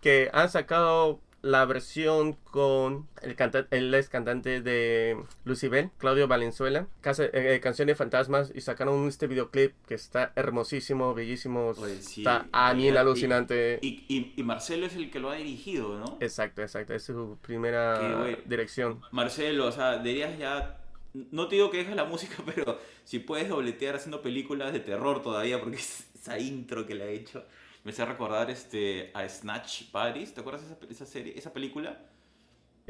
Que 0.00 0.28
han 0.32 0.50
sacado 0.50 1.20
la 1.42 1.64
versión 1.64 2.34
con 2.34 3.08
el, 3.20 3.34
canta- 3.34 3.66
el 3.72 3.92
ex 3.94 4.08
cantante 4.08 4.60
de 4.62 5.16
Lucibel, 5.44 5.90
Claudio 5.98 6.28
Valenzuela, 6.28 6.86
casa- 7.00 7.26
eh, 7.32 7.58
Canciones 7.60 7.96
Fantasmas, 7.98 8.52
y 8.54 8.60
sacaron 8.60 9.08
este 9.08 9.26
videoclip 9.26 9.72
que 9.86 9.94
está 9.94 10.32
hermosísimo, 10.36 11.14
bellísimo, 11.14 11.70
Oye, 11.76 12.00
sí, 12.00 12.20
está 12.20 12.46
a 12.52 12.72
mí 12.74 12.88
alucinante. 12.90 13.80
Y, 13.82 14.04
y, 14.08 14.34
y 14.36 14.42
Marcelo 14.44 14.86
es 14.86 14.94
el 14.94 15.10
que 15.10 15.18
lo 15.18 15.30
ha 15.30 15.34
dirigido, 15.34 15.98
¿no? 15.98 16.16
Exacto, 16.20 16.62
exacto, 16.62 16.94
es 16.94 17.02
su 17.02 17.36
primera 17.42 18.24
dirección. 18.46 19.00
Marcelo, 19.10 19.66
o 19.66 19.72
sea, 19.72 19.98
deberías 19.98 20.38
ya. 20.38 20.78
No 21.12 21.46
te 21.48 21.56
digo 21.56 21.70
que 21.70 21.78
dejes 21.78 21.96
la 21.96 22.04
música, 22.04 22.36
pero 22.54 22.78
si 23.04 23.18
puedes 23.18 23.48
dobletear 23.48 23.96
haciendo 23.96 24.22
películas 24.22 24.72
de 24.72 24.80
terror 24.80 25.22
todavía, 25.22 25.60
porque 25.60 25.76
es- 25.76 26.06
esa 26.22 26.38
intro 26.38 26.86
que 26.86 26.94
le 26.94 27.02
ha 27.02 27.08
hecho. 27.08 27.44
Me 27.84 27.90
hace 27.90 28.04
recordar 28.04 28.50
este, 28.50 29.10
a 29.14 29.28
Snatch 29.28 29.90
Paris. 29.90 30.34
¿Te 30.34 30.40
acuerdas 30.40 30.62
de 30.68 30.74
esa, 30.74 30.86
esa 30.90 31.06
serie, 31.06 31.34
esa 31.36 31.52
película? 31.52 31.98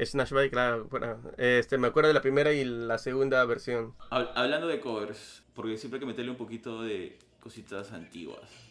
Snatch 0.03 0.33
claro, 0.51 0.85
bueno, 0.89 1.21
este, 1.37 1.77
me 1.77 1.87
acuerdo 1.87 2.07
de 2.07 2.13
la 2.15 2.21
primera 2.21 2.51
y 2.51 2.63
la 2.65 2.97
segunda 2.97 3.43
versión. 3.45 3.95
Hab- 4.09 4.31
hablando 4.35 4.67
de 4.67 4.79
covers, 4.79 5.43
porque 5.53 5.77
siempre 5.77 5.97
hay 5.97 5.99
que 6.01 6.05
meterle 6.05 6.31
un 6.31 6.37
poquito 6.37 6.81
de 6.83 7.17
cositas 7.39 7.91
antiguas. 7.91 8.62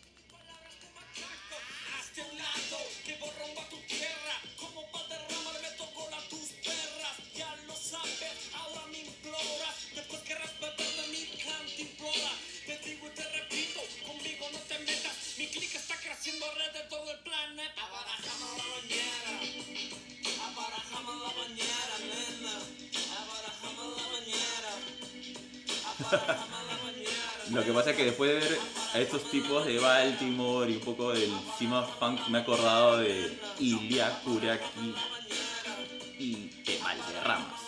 Lo 27.50 27.64
que 27.64 27.72
pasa 27.72 27.90
es 27.90 27.96
que 27.96 28.04
después 28.04 28.30
de 28.30 28.48
ver 28.48 28.58
a 28.94 28.98
estos 28.98 29.30
tipos 29.30 29.66
de 29.66 29.78
Baltimore 29.78 30.70
y 30.70 30.76
un 30.76 30.80
poco 30.80 31.12
del 31.12 31.30
Cima 31.58 31.82
Funk, 31.82 32.28
me 32.28 32.38
he 32.38 32.40
acordado 32.42 32.98
de 32.98 33.38
Ilia 33.58 34.20
Kuraki 34.24 34.94
y 36.18 36.50
de 36.64 36.78
Valderramas. 36.78 37.61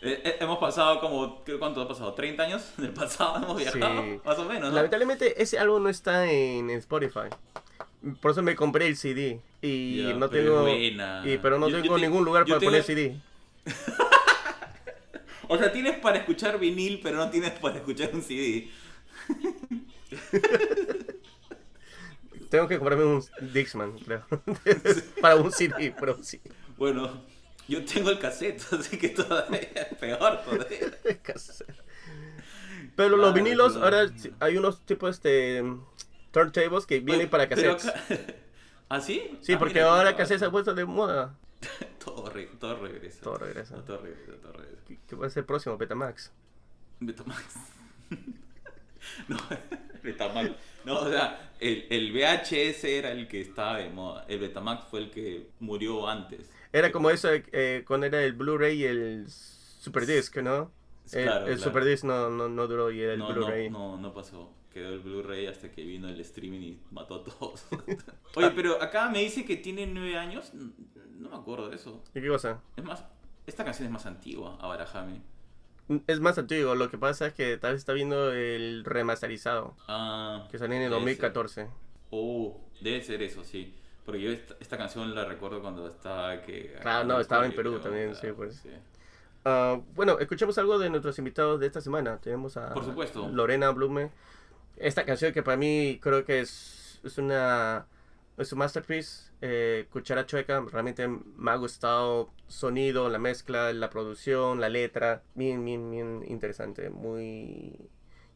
Hemos 0.00 0.58
pasado 0.58 0.98
como, 1.00 1.44
¿qué- 1.44 1.58
¿cuánto 1.58 1.80
ha 1.82 1.88
pasado? 1.88 2.14
¿30 2.14 2.40
años 2.40 2.72
del 2.76 2.92
pasado? 2.92 3.36
Hemos 3.36 3.56
viajado, 3.56 4.02
Sí. 4.02 4.20
más 4.24 4.38
o 4.38 4.44
menos, 4.44 4.70
¿no? 4.70 4.76
Lamentablemente 4.76 5.40
ese 5.42 5.58
álbum 5.58 5.82
no 5.84 5.88
está 5.88 6.30
en, 6.30 6.70
en 6.70 6.78
Spotify. 6.78 7.28
Por 8.20 8.32
eso 8.32 8.42
me 8.42 8.56
compré 8.56 8.86
el 8.88 8.96
CD. 8.96 9.40
Y 9.60 10.12
no 10.16 10.28
pero 10.28 10.64
tengo. 10.64 10.68
Y, 11.24 11.38
pero 11.38 11.58
no 11.58 11.68
Yo- 11.68 11.76
yo 11.76 11.82
tengo 11.82 11.94
te- 11.96 12.02
ningún 12.02 12.24
lugar 12.24 12.44
para 12.44 12.58
tengo- 12.58 12.70
poner 12.70 12.82
CD. 12.84 13.16
O 15.48 15.58
sea, 15.58 15.70
tienes 15.70 15.98
para 15.98 16.18
escuchar 16.18 16.58
vinil, 16.58 17.00
pero 17.02 17.18
no 17.18 17.28
tienes 17.28 17.50
para 17.58 17.76
escuchar 17.76 18.10
un 18.14 18.22
CD. 18.22 18.70
Tengo 22.48 22.68
que 22.68 22.78
comprarme 22.78 23.04
un 23.04 23.22
Dixman, 23.52 23.98
creo. 23.98 24.24
para 25.20 25.36
un 25.36 25.50
CD, 25.52 25.94
pero 25.98 26.22
sí. 26.22 26.40
Bueno, 26.76 27.22
yo 27.68 27.84
tengo 27.84 28.10
el 28.10 28.18
cassette, 28.18 28.62
así 28.72 28.98
que 28.98 29.10
todavía 29.10 29.60
es 29.60 29.96
peor 29.98 30.42
todavía. 30.44 30.78
Pero 32.96 33.16
los 33.16 33.32
vinilos, 33.34 33.76
ahora 33.76 34.06
hay 34.40 34.56
unos 34.56 34.84
tipos 34.84 35.22
de 35.22 35.76
turntables 36.30 36.86
que 36.86 37.00
vienen 37.00 37.28
para 37.30 37.48
cassettes. 37.48 37.86
acá- 37.88 38.04
¿Ah, 38.88 39.00
sí? 39.00 39.38
Sí, 39.40 39.54
Ah, 39.54 39.58
porque 39.58 39.74
mira, 39.80 39.90
ahora 39.94 40.10
no, 40.10 40.16
cassettes 40.16 40.40
se 40.40 40.46
ha 40.46 40.50
puesto 40.50 40.74
de 40.74 40.84
moda. 40.84 41.34
Todo, 42.04 42.28
re- 42.28 42.50
todo 42.58 42.74
regresa. 42.76 43.20
Todo 43.22 43.38
regresa. 43.38 43.76
No, 43.76 43.82
todo 43.84 43.98
regresa, 43.98 44.32
todo 44.42 44.52
regresa. 44.52 44.82
¿Qué- 44.86 44.98
¿Qué 45.08 45.16
va 45.16 45.26
a 45.26 45.30
ser 45.30 45.42
el 45.42 45.46
próximo? 45.46 45.78
Betamax. 45.78 46.32
Betamax. 47.00 47.54
no, 49.28 49.38
Betamax. 50.02 50.50
No, 50.84 50.98
o 50.98 51.08
sea, 51.08 51.52
el, 51.60 51.86
el 51.90 52.12
VHS 52.12 52.84
era 52.84 53.12
el 53.12 53.28
que 53.28 53.40
estaba 53.40 53.78
de 53.78 53.88
moda. 53.90 54.24
El 54.28 54.40
Betamax 54.40 54.84
fue 54.90 55.00
el 55.00 55.10
que 55.12 55.48
murió 55.60 56.08
antes. 56.08 56.50
Era 56.72 56.90
como 56.92 57.10
eso 57.10 57.28
eh, 57.32 57.84
cuando 57.86 58.06
era 58.06 58.22
el 58.24 58.32
Blu-ray 58.32 58.80
y 58.80 58.84
el 58.84 59.24
Super 59.28 60.06
Disc, 60.06 60.36
¿no? 60.38 60.70
El, 61.12 61.24
Claro, 61.24 61.46
el 61.46 61.56
claro. 61.56 61.58
Super 61.62 61.84
Disc 61.84 62.04
no, 62.04 62.30
no, 62.30 62.48
no 62.48 62.66
duró 62.66 62.90
y 62.90 63.00
era 63.02 63.12
el 63.14 63.18
no, 63.18 63.32
Blu-ray. 63.32 63.70
no, 63.70 63.96
no 63.98 64.14
pasó. 64.14 64.52
Quedó 64.72 64.88
el 64.94 65.00
Blu-ray 65.00 65.46
hasta 65.48 65.70
que 65.70 65.84
vino 65.84 66.08
el 66.08 66.18
streaming 66.20 66.60
y 66.60 66.80
mató 66.90 67.16
a 67.16 67.24
todos. 67.24 67.66
Oye, 68.36 68.50
pero 68.52 68.82
acá 68.82 69.10
me 69.10 69.18
dice 69.18 69.44
que 69.44 69.56
tiene 69.56 69.86
nueve 69.86 70.16
años. 70.16 70.52
No 70.54 71.28
me 71.28 71.36
acuerdo 71.36 71.68
de 71.68 71.76
eso. 71.76 72.02
¿Y 72.14 72.22
qué 72.22 72.28
cosa? 72.28 72.62
Es 72.76 72.84
más, 72.84 73.04
esta 73.46 73.64
canción 73.64 73.86
es 73.86 73.92
más 73.92 74.06
antigua, 74.06 74.56
Abarajame. 74.60 75.20
Es 76.06 76.20
más 76.20 76.38
antiguo, 76.38 76.74
lo 76.74 76.90
que 76.90 76.96
pasa 76.96 77.26
es 77.26 77.34
que 77.34 77.58
tal 77.58 77.72
vez 77.72 77.80
está 77.80 77.92
viendo 77.92 78.32
el 78.32 78.82
remasterizado, 78.84 79.76
Ah, 79.88 80.48
que 80.50 80.56
salió 80.58 80.76
en 80.76 80.82
el 80.84 80.90
debe 80.90 81.00
ser. 81.14 81.32
2014. 81.32 81.66
Oh, 82.10 82.60
debe 82.80 83.02
ser 83.02 83.20
eso, 83.22 83.44
sí. 83.44 83.74
Porque 84.04 84.20
yo 84.20 84.30
esta, 84.30 84.56
esta 84.60 84.76
canción 84.76 85.14
la 85.14 85.24
recuerdo 85.24 85.60
cuando 85.60 85.86
estaba 85.86 86.42
que... 86.42 86.74
Claro, 86.80 87.06
no, 87.06 87.20
estaba 87.20 87.46
en 87.46 87.54
Perú 87.54 87.78
también, 87.78 88.14
sí, 88.16 88.28
pues. 88.36 88.62
Ah, 89.44 89.80
bueno, 89.94 90.18
escuchemos 90.18 90.58
algo 90.58 90.78
de 90.78 90.90
nuestros 90.90 91.18
invitados 91.18 91.60
de 91.60 91.66
esta 91.66 91.80
semana. 91.80 92.18
Tenemos 92.18 92.56
a 92.56 92.72
Por 92.74 92.84
supuesto. 92.84 93.28
Lorena 93.28 93.70
Blume. 93.70 94.10
Esta 94.76 95.04
canción 95.04 95.32
que 95.32 95.42
para 95.42 95.56
mí 95.56 95.98
creo 96.02 96.24
que 96.24 96.40
es, 96.40 97.00
es 97.04 97.18
una 97.18 97.86
es 98.38 98.52
un 98.52 98.58
masterpiece. 98.58 99.30
Eh, 99.40 99.86
Cuchara 99.90 100.26
Chueca, 100.26 100.60
realmente 100.70 101.06
me 101.08 101.50
ha 101.50 101.56
gustado 101.56 102.30
sonido, 102.46 103.08
la 103.08 103.18
mezcla, 103.18 103.72
la 103.72 103.90
producción, 103.90 104.60
la 104.60 104.68
letra. 104.68 105.22
Bien, 105.34 105.64
bien, 105.64 105.90
bien 105.90 106.24
interesante. 106.26 106.90
Muy. 106.90 107.76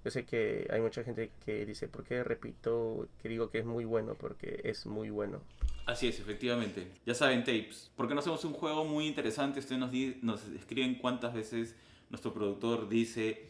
Yo 0.07 0.13
sé 0.13 0.25
que 0.25 0.69
hay 0.71 0.81
mucha 0.81 1.03
gente 1.03 1.33
que 1.45 1.67
dice, 1.67 1.89
¿por 1.89 2.05
qué 2.05 2.23
repito 2.23 3.09
que 3.21 3.29
digo 3.29 3.51
que 3.51 3.59
es 3.59 3.65
muy 3.65 3.85
bueno? 3.85 4.15
Porque 4.15 4.61
es 4.63 4.87
muy 4.87 5.11
bueno. 5.11 5.41
Así 5.85 6.07
es, 6.07 6.21
efectivamente. 6.21 6.87
Ya 7.05 7.13
saben, 7.13 7.41
tapes. 7.41 7.91
Porque 7.97 8.15
no 8.15 8.21
hacemos 8.21 8.45
un 8.45 8.53
juego 8.53 8.85
muy 8.85 9.09
interesante. 9.09 9.59
Ustedes 9.59 9.81
nos, 9.81 9.91
nos 10.23 10.47
escriben 10.51 10.95
cuántas 10.95 11.35
veces 11.35 11.75
nuestro 12.09 12.33
productor 12.33 12.89
dice 12.89 13.49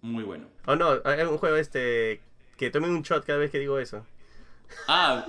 muy 0.00 0.24
bueno. 0.24 0.48
Oh 0.66 0.74
no, 0.74 1.00
hay 1.04 1.20
un 1.20 1.38
juego 1.38 1.54
este 1.54 2.20
que 2.56 2.68
tomen 2.70 2.90
un 2.90 3.02
shot 3.02 3.24
cada 3.24 3.38
vez 3.38 3.52
que 3.52 3.60
digo 3.60 3.78
eso. 3.78 4.04
Ah, 4.88 5.24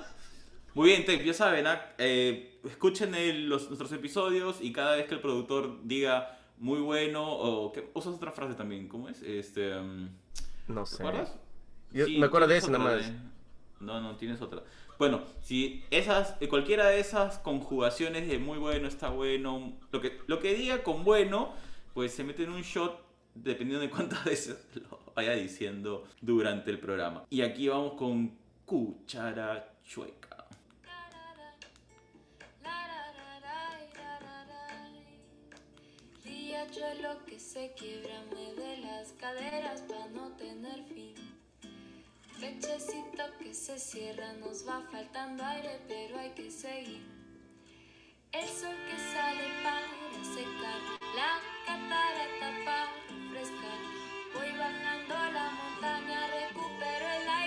muy 0.73 0.88
bien, 0.89 1.05
Tape, 1.05 1.23
ya 1.23 1.36
saben, 1.36 1.67
ah, 1.67 1.93
eh, 1.99 2.59
escuchen 2.63 3.13
el- 3.13 3.47
los, 3.47 3.67
nuestros 3.67 3.91
episodios 3.91 4.57
y 4.59 4.73
cada 4.73 4.95
vez 4.95 5.05
que 5.05 5.13
el 5.13 5.21
productor 5.21 5.83
diga 5.83 6.39
muy 6.57 6.79
bueno 6.79 7.31
o 7.31 7.71
que 7.71 7.91
usas 7.93 8.15
otra 8.15 8.31
frase 8.31 8.55
también, 8.55 8.88
¿cómo 8.88 9.07
es? 9.07 9.21
Este, 9.21 9.77
um, 9.77 10.09
No 10.67 10.84
¿Te 10.84 10.89
sé. 10.89 11.04
acuerdas? 11.04 11.36
Yo 11.91 12.08
me 12.10 12.26
acuerdo 12.26 12.47
de 12.47 12.58
otra 12.58 12.71
nada 12.71 12.84
más. 12.84 13.12
No, 13.80 14.02
no, 14.02 14.15
tienes 14.15 14.41
otra. 14.41 14.63
Bueno, 14.97 15.21
si 15.41 15.84
esas, 15.91 16.36
eh, 16.39 16.47
cualquiera 16.47 16.88
de 16.88 16.99
esas 16.99 17.39
conjugaciones 17.39 18.28
de 18.28 18.38
muy 18.39 18.58
bueno, 18.58 18.88
está 18.88 19.10
bueno, 19.10 19.73
lo 19.91 20.02
que, 20.02 20.19
lo 20.28 20.39
que 20.39 20.54
diga 20.54 20.84
con 20.84 21.04
bueno, 21.04 21.52
pues 21.93 22.13
se 22.13 22.23
mete 22.23 22.43
en 22.43 22.52
un 22.52 22.62
shot 22.62 23.04
dependiendo 23.36 23.82
de 23.82 23.89
cuántas 23.89 24.23
veces 24.26 24.58
lo 24.76 24.99
vaya 25.15 25.34
diciendo 25.34 26.06
durante 26.21 26.71
el 26.71 26.80
programa. 26.80 27.26
Y 27.30 27.41
aquí 27.41 27.67
vamos 27.67 27.93
con 27.93 28.38
cuchara 28.65 29.76
chueca. 29.84 30.32
Riachuelo 36.73 37.23
que 37.25 37.39
se 37.39 37.71
quiebra, 37.73 38.23
mueve 38.31 38.77
las 38.77 39.12
caderas 39.13 39.81
para 39.81 40.07
no 40.07 40.31
tener 40.38 40.83
fin. 40.86 41.13
Pechecito 42.39 43.23
que 43.38 43.53
se 43.53 43.77
cierra, 43.77 44.33
nos 44.33 44.67
va 44.67 44.81
faltando 44.91 45.43
aire, 45.43 45.81
pero 45.88 46.17
hay 46.17 46.31
que 46.31 46.49
seguir. 46.49 47.05
El 48.31 48.47
sol 48.47 48.75
que 48.89 48.97
sale 48.97 49.43
para 49.62 49.86
secar, 50.33 50.79
la 51.15 51.39
catarata 51.67 52.65
para 52.65 52.91
refrescar. 53.07 53.79
Voy 54.33 54.57
bajando 54.57 55.13
la 55.31 55.51
montaña, 55.51 56.27
recupero 56.27 57.07
el 57.21 57.29
aire 57.29 57.42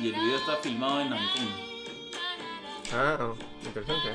Y 0.00 0.08
el 0.08 0.14
video 0.14 0.36
está 0.38 0.56
filmado 0.56 1.00
en 1.02 1.12
Ancún. 1.12 1.48
Ah, 2.94 3.34
interesante. 3.66 4.08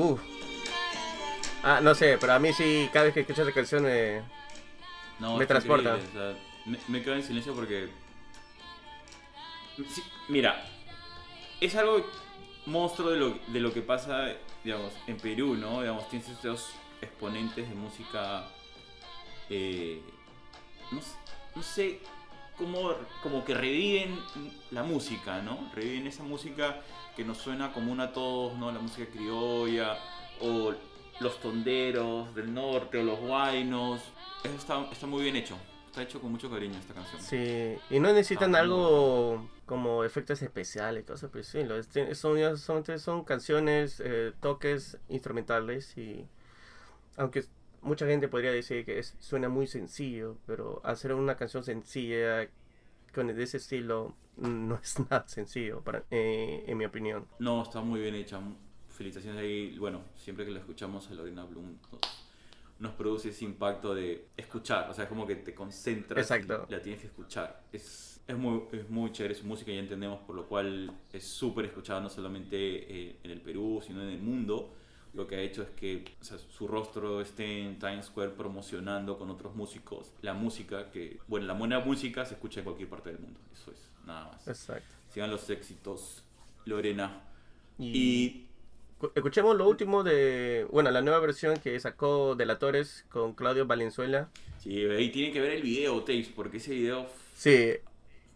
Uh. 0.00 0.18
Ah, 1.62 1.80
no 1.82 1.94
sé, 1.94 2.16
pero 2.18 2.32
a 2.32 2.38
mí 2.38 2.52
sí, 2.54 2.88
cada 2.92 3.04
vez 3.04 3.14
que 3.14 3.20
escucho 3.20 3.42
esa 3.42 3.52
canción 3.52 3.84
eh, 3.86 4.22
No, 5.18 5.36
Me 5.36 5.44
transporta. 5.46 5.96
increíble, 5.96 6.18
o 6.18 6.32
sea, 6.34 6.42
me, 6.64 6.78
me 6.88 7.02
quedo 7.02 7.14
en 7.16 7.22
silencio 7.22 7.54
porque. 7.54 7.88
Sí, 9.76 10.02
mira, 10.28 10.64
es 11.60 11.74
algo 11.76 12.06
monstruo 12.66 13.10
de 13.10 13.18
lo, 13.18 13.38
de 13.48 13.60
lo 13.60 13.72
que 13.74 13.82
pasa, 13.82 14.32
digamos, 14.64 14.92
en 15.06 15.18
Perú, 15.18 15.54
¿no? 15.54 15.80
Digamos, 15.82 16.08
tienes 16.08 16.28
estos 16.30 16.70
exponentes 17.02 17.68
de 17.68 17.74
música. 17.74 18.46
eh, 19.50 20.00
no 21.54 21.62
sé 21.62 22.00
cómo, 22.60 22.92
como 23.22 23.44
que 23.44 23.54
reviven 23.54 24.20
la 24.70 24.82
música, 24.84 25.40
¿no? 25.42 25.70
Reviven 25.74 26.06
esa 26.06 26.22
música 26.22 26.80
que 27.16 27.24
nos 27.24 27.38
suena 27.38 27.72
común 27.72 27.98
a 28.00 28.12
todos, 28.12 28.56
¿no? 28.58 28.70
La 28.70 28.78
música 28.78 29.10
criolla 29.10 29.98
o 30.40 30.72
los 31.18 31.40
tonderos 31.40 32.32
del 32.34 32.52
norte 32.54 32.98
o 32.98 33.02
los 33.02 33.18
guainos. 33.18 34.00
Eso 34.44 34.54
está, 34.54 34.88
está 34.92 35.06
muy 35.06 35.22
bien 35.22 35.36
hecho. 35.36 35.56
Está 35.86 36.02
hecho 36.02 36.20
con 36.20 36.30
mucho 36.30 36.48
cariño 36.48 36.78
esta 36.78 36.94
canción. 36.94 37.20
Sí, 37.20 37.76
y 37.94 37.98
no 37.98 38.12
necesitan 38.12 38.54
Ah, 38.54 38.60
algo 38.60 39.48
como 39.66 40.04
efectos 40.04 40.40
especiales, 40.40 41.02
por 41.04 41.18
el 41.34 41.40
estilo. 41.40 41.76
Este- 41.76 42.14
Son, 42.14 42.56
son, 42.58 42.84
son 43.00 43.24
canciones, 43.24 44.00
eh, 44.04 44.32
toques 44.40 44.98
instrumentales 45.08 45.96
y 45.98 46.26
aunque 47.16 47.44
mucha 47.82 48.06
gente 48.06 48.28
podría 48.28 48.52
decir 48.52 48.84
que 48.84 48.98
es, 48.98 49.16
suena 49.20 49.48
muy 49.48 49.66
sencillo, 49.66 50.36
pero 50.46 50.80
hacer 50.84 51.12
una 51.14 51.36
canción 51.36 51.64
sencilla 51.64 52.48
con 53.14 53.26
de 53.26 53.42
ese 53.42 53.56
estilo 53.56 54.14
no 54.36 54.76
es 54.76 54.98
nada 55.10 55.26
sencillo, 55.26 55.80
para, 55.82 56.04
eh, 56.10 56.64
en 56.66 56.78
mi 56.78 56.84
opinión. 56.84 57.26
No, 57.38 57.62
está 57.62 57.80
muy 57.80 58.00
bien 58.00 58.14
hecha. 58.14 58.40
Felicitaciones 58.88 59.40
ahí. 59.40 59.78
Bueno, 59.78 60.02
siempre 60.14 60.44
que 60.44 60.50
la 60.50 60.60
escuchamos 60.60 61.10
a 61.10 61.14
Lorena 61.14 61.44
Bloom 61.44 61.78
nos, 61.90 62.00
nos 62.78 62.92
produce 62.92 63.30
ese 63.30 63.44
impacto 63.44 63.94
de 63.94 64.28
escuchar. 64.36 64.90
O 64.90 64.94
sea, 64.94 65.04
es 65.04 65.08
como 65.08 65.26
que 65.26 65.36
te 65.36 65.54
concentras 65.54 66.18
Exacto. 66.18 66.66
y 66.68 66.72
la 66.72 66.82
tienes 66.82 67.00
que 67.00 67.06
escuchar. 67.06 67.62
Es, 67.72 68.20
es, 68.26 68.36
muy, 68.36 68.62
es 68.72 68.88
muy 68.90 69.12
chévere 69.12 69.34
su 69.34 69.46
música, 69.46 69.72
ya 69.72 69.78
entendemos, 69.78 70.20
por 70.20 70.36
lo 70.36 70.46
cual 70.46 70.92
es 71.12 71.24
súper 71.24 71.66
escuchada 71.66 72.00
no 72.00 72.10
solamente 72.10 72.56
eh, 72.56 73.16
en 73.22 73.30
el 73.30 73.40
Perú, 73.40 73.82
sino 73.86 74.02
en 74.02 74.08
el 74.08 74.20
mundo. 74.20 74.74
Lo 75.12 75.26
que 75.26 75.34
ha 75.36 75.40
hecho 75.40 75.62
es 75.62 75.68
que 75.70 76.04
o 76.20 76.24
sea, 76.24 76.38
su 76.38 76.68
rostro 76.68 77.20
esté 77.20 77.62
en 77.64 77.78
Times 77.80 78.06
Square 78.06 78.30
promocionando 78.30 79.18
con 79.18 79.28
otros 79.30 79.54
músicos 79.56 80.12
la 80.22 80.34
música 80.34 80.90
que, 80.92 81.18
bueno, 81.26 81.46
la 81.46 81.54
buena 81.54 81.80
música 81.80 82.24
se 82.24 82.34
escucha 82.34 82.60
en 82.60 82.64
cualquier 82.64 82.88
parte 82.88 83.10
del 83.10 83.18
mundo. 83.18 83.40
Eso 83.52 83.72
es, 83.72 83.78
nada 84.06 84.30
más. 84.32 84.46
Exacto. 84.46 84.86
Sigan 85.12 85.30
los 85.30 85.50
éxitos, 85.50 86.22
Lorena. 86.64 87.22
Y, 87.76 87.90
Y 87.92 88.46
cu- 88.98 89.10
escuchemos 89.14 89.56
lo 89.56 89.68
último 89.68 90.04
de, 90.04 90.66
bueno, 90.70 90.90
la 90.92 91.00
nueva 91.00 91.18
versión 91.18 91.58
que 91.58 91.80
sacó 91.80 92.36
de 92.36 92.46
la 92.46 92.58
Torres 92.60 93.04
con 93.10 93.34
Claudio 93.34 93.66
Valenzuela. 93.66 94.28
sí, 94.62 94.84
ahí 94.84 95.10
tienen 95.10 95.32
que 95.32 95.40
ver 95.40 95.52
el 95.52 95.62
video, 95.62 95.98
Tapes, 96.00 96.28
porque 96.28 96.58
ese 96.58 96.72
video 96.74 97.06
Sí, 97.34 97.72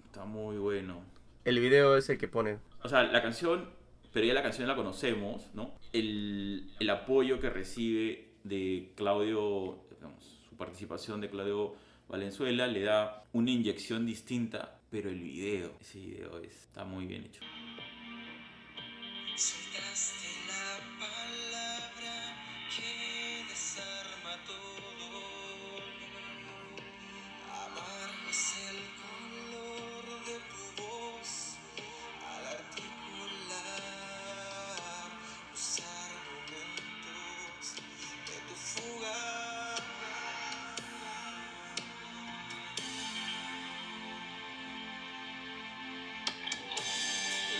está 0.07 0.25
muy 0.25 0.57
bueno. 0.57 1.03
el 1.45 1.61
video 1.61 1.97
es 1.97 2.09
el 2.09 2.19
que 2.19 2.27
pone. 2.27 2.59
O 2.83 2.89
sea, 2.89 3.05
la 3.05 3.23
canción, 3.23 3.69
pero 4.15 4.25
ya 4.25 4.33
la 4.33 4.43
canción 4.43 4.67
la 4.67 4.75
conocemos, 4.77 5.51
¿no? 5.55 5.75
El, 5.93 6.71
el 6.81 6.89
apoyo 6.91 7.39
que 7.41 7.51
recibe 7.51 8.31
de 8.45 8.93
Claudio, 8.97 9.85
digamos, 9.91 10.25
su 10.49 10.57
participación 10.57 11.21
de 11.21 11.29
Claudio 11.29 11.75
Valenzuela 12.09 12.67
le 12.67 12.81
da 12.83 13.25
una 13.33 13.51
inyección 13.51 14.07
distinta, 14.07 14.81
pero 14.91 15.11
el 15.11 15.21
video, 15.21 15.77
ese 15.81 15.99
video 15.99 16.39
es- 16.39 16.63
está 16.63 16.85
muy 16.85 17.07
bien 17.07 17.25
hecho. 17.25 17.41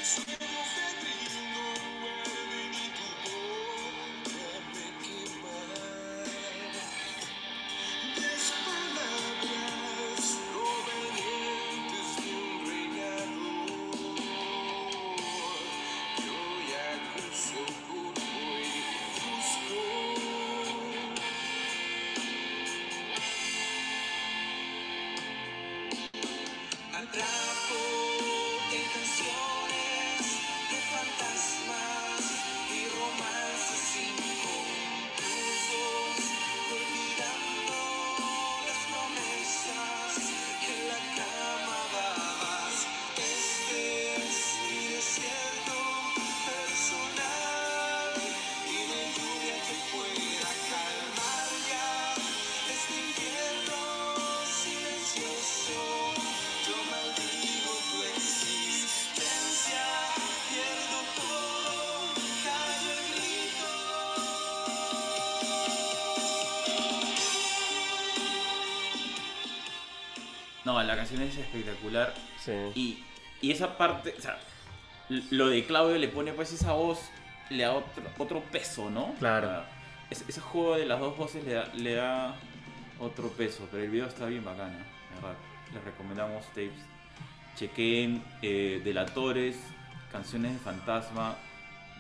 El 0.05 0.84
la 70.85 70.97
canción 70.97 71.23
es 71.23 71.37
espectacular. 71.37 72.15
Sí. 72.39 72.53
Y, 72.75 73.05
y 73.41 73.51
esa 73.53 73.77
parte, 73.77 74.15
o 74.17 74.21
sea, 74.21 74.39
lo 75.31 75.49
de 75.49 75.65
Claudio 75.65 75.99
le 75.99 76.09
pone 76.09 76.33
pues 76.33 76.53
esa 76.53 76.73
voz, 76.73 77.11
le 77.51 77.63
da 77.63 77.73
otro, 77.73 78.03
otro 78.19 78.41
peso, 78.43 78.91
¿no? 78.91 79.15
Claro. 79.19 79.47
O 79.47 79.51
sea, 79.51 79.69
ese, 80.11 80.25
ese 80.29 80.41
juego 80.41 80.77
de 80.77 80.87
las 80.87 81.01
dos 81.01 81.17
voces 81.17 81.45
le 81.45 81.55
da, 81.55 81.67
le 81.75 81.95
da 81.95 82.37
otro 83.01 83.29
peso, 83.31 83.69
pero 83.71 83.83
el 83.83 83.91
video 83.91 84.07
está 84.07 84.27
bien 84.27 84.45
bacana, 84.45 84.79
de 84.79 85.15
verdad. 85.17 85.37
Les 85.73 85.85
recomendamos 85.85 86.47
tapes. 86.49 86.73
Chequen 87.57 88.23
eh, 88.43 88.81
Delatores, 88.85 89.57
canciones 90.11 90.53
de 90.55 90.59
fantasma, 90.59 91.37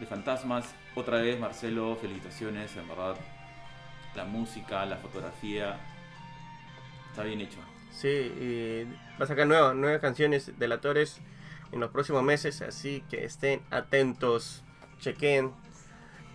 de 0.00 0.06
fantasmas. 0.06 0.74
Otra 0.94 1.18
vez, 1.18 1.38
Marcelo, 1.38 1.96
felicitaciones, 2.00 2.76
en 2.76 2.88
verdad. 2.88 3.16
La 4.14 4.24
música, 4.24 4.84
la 4.86 4.96
fotografía, 4.96 5.76
está 7.10 7.24
bien 7.24 7.40
hecho. 7.40 7.58
Sí, 7.94 8.08
y 8.08 8.84
va 9.18 9.24
a 9.24 9.26
sacar 9.26 9.46
nuevas, 9.46 9.74
nuevas 9.74 10.00
canciones 10.00 10.58
de 10.58 10.68
Latores 10.68 11.20
en 11.72 11.80
los 11.80 11.90
próximos 11.90 12.22
meses, 12.22 12.60
así 12.62 13.04
que 13.08 13.24
estén 13.24 13.62
atentos, 13.70 14.62
chequen. 15.00 15.52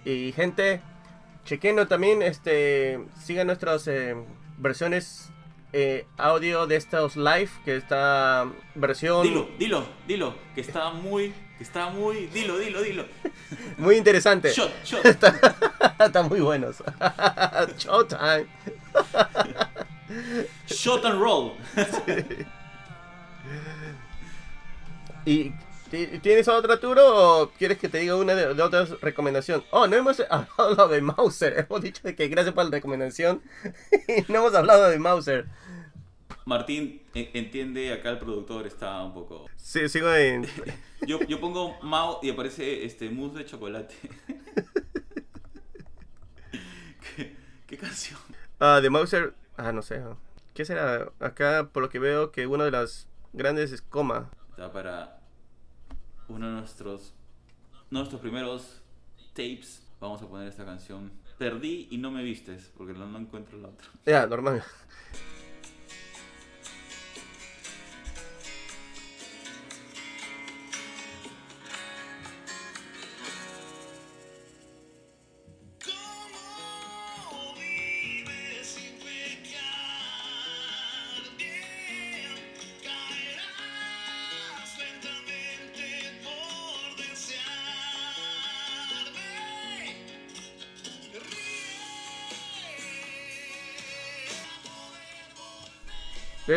Y 0.05 0.32
gente, 0.32 0.82
chequen 1.45 1.86
también, 1.88 2.22
este, 2.22 2.99
sigan 3.22 3.47
nuestras 3.47 3.88
eh, 3.88 4.16
versiones 4.57 5.32
eh, 5.72 6.07
audio 6.18 6.66
de 6.66 6.78
estos 6.78 7.16
live, 7.16 7.49
que 7.64 7.76
esta 7.76 8.47
versión 8.74 9.24
Dilo, 9.24 9.49
dilo, 9.60 9.86
dilo, 10.07 10.36
que 10.55 10.62
está 10.62 10.89
muy, 10.89 11.34
que 11.57 11.64
está 11.64 11.89
muy, 11.89 12.28
dilo, 12.28 12.57
dilo, 12.57 12.82
dilo. 12.82 13.05
muy 13.78 13.97
interesante. 13.97 14.51
Shot, 14.51 14.72
shot. 14.84 15.05
Están 15.99 16.28
muy 16.30 16.39
buenos. 16.39 16.82
Showtime. 17.78 18.47
Shot 20.68 21.05
and 21.05 21.20
roll. 21.22 21.53
¿Y 25.26 25.51
ti- 25.91 26.20
tienes 26.22 26.47
otra 26.47 26.80
Turo 26.80 27.41
o 27.41 27.49
quieres 27.51 27.78
que 27.78 27.89
te 27.89 27.99
diga 27.99 28.16
una 28.16 28.34
de, 28.36 28.53
de 28.53 28.62
otras 28.64 28.99
recomendación? 29.01 29.64
Oh, 29.72 29.88
no 29.88 29.95
hemos 29.95 30.20
hablado 30.30 30.88
de 30.88 31.01
Mauser. 31.01 31.68
Hemos 31.70 31.82
dicho 31.82 32.01
que 32.03 32.28
gracias 32.28 32.53
por 32.55 32.66
la 32.66 32.72
recomendación. 32.72 33.41
y 34.07 34.22
no 34.32 34.39
hemos 34.39 34.55
hablado 34.55 34.89
de 34.89 34.99
Mauser. 34.99 35.45
Martín 36.45 37.01
e- 37.14 37.30
entiende, 37.34 37.93
acá 37.93 38.10
el 38.12 38.18
productor 38.20 38.66
está 38.66 39.03
un 39.03 39.14
poco. 39.14 39.45
Sí, 39.57 39.88
sigo 39.89 40.12
en. 40.14 40.47
Yo, 41.05 41.20
yo 41.28 41.39
pongo 41.39 41.78
Mao 41.82 42.20
y 42.24 42.30
aparece 42.32 42.86
este 42.86 43.10
mousse 43.10 43.38
de 43.39 43.45
chocolate. 43.45 43.95
¿Qué, 47.16 47.36
qué 47.68 47.78
canción? 47.78 48.20
Ah, 48.60 48.80
de 48.82 48.89
Mauser. 48.89 49.34
Ah, 49.62 49.74
no 49.74 49.82
sé. 49.82 50.01
¿Qué 50.53 50.64
será? 50.64 51.12
Acá, 51.20 51.70
por 51.74 51.84
lo 51.84 51.89
que 51.89 51.99
veo, 51.99 52.32
que 52.32 52.47
una 52.47 52.64
de 52.64 52.72
las 52.72 53.10
grandes 53.34 53.74
es 53.74 53.82
Coma. 53.82 54.30
Está 54.51 54.72
para 54.72 55.20
uno 56.30 56.47
de 56.47 56.53
nuestros, 56.53 57.14
nuestros 57.89 58.22
primeros 58.22 58.82
tapes. 59.34 59.86
Vamos 59.99 60.22
a 60.22 60.30
poner 60.30 60.47
esta 60.47 60.64
canción. 60.64 61.12
Perdí 61.38 61.89
y 61.91 61.97
no 61.97 62.10
me 62.10 62.24
vistes, 62.24 62.72
porque 62.78 62.93
no, 62.93 63.05
no 63.05 63.18
encuentro 63.20 63.57
la 63.57 63.68
otra. 63.68 63.86
Ya, 64.05 64.26
normal. 64.28 64.64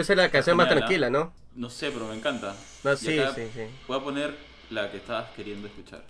Debe 0.03 0.07
ser 0.09 0.17
la 0.17 0.31
canción 0.33 0.57
más 0.57 0.69
tranquila, 0.69 1.11
¿no? 1.11 1.33
No 1.55 1.71
sé, 1.71 1.93
pero 1.93 2.09
me 2.09 2.17
encanta. 2.17 2.57
No, 2.83 2.97
sí, 2.97 3.21
sí, 3.37 3.43
sí. 3.55 3.67
Voy 3.87 4.01
a 4.01 4.03
poner 4.03 4.37
la 4.71 4.91
que 4.91 4.97
estabas 4.97 5.31
queriendo 5.37 5.69
escuchar. 5.69 6.03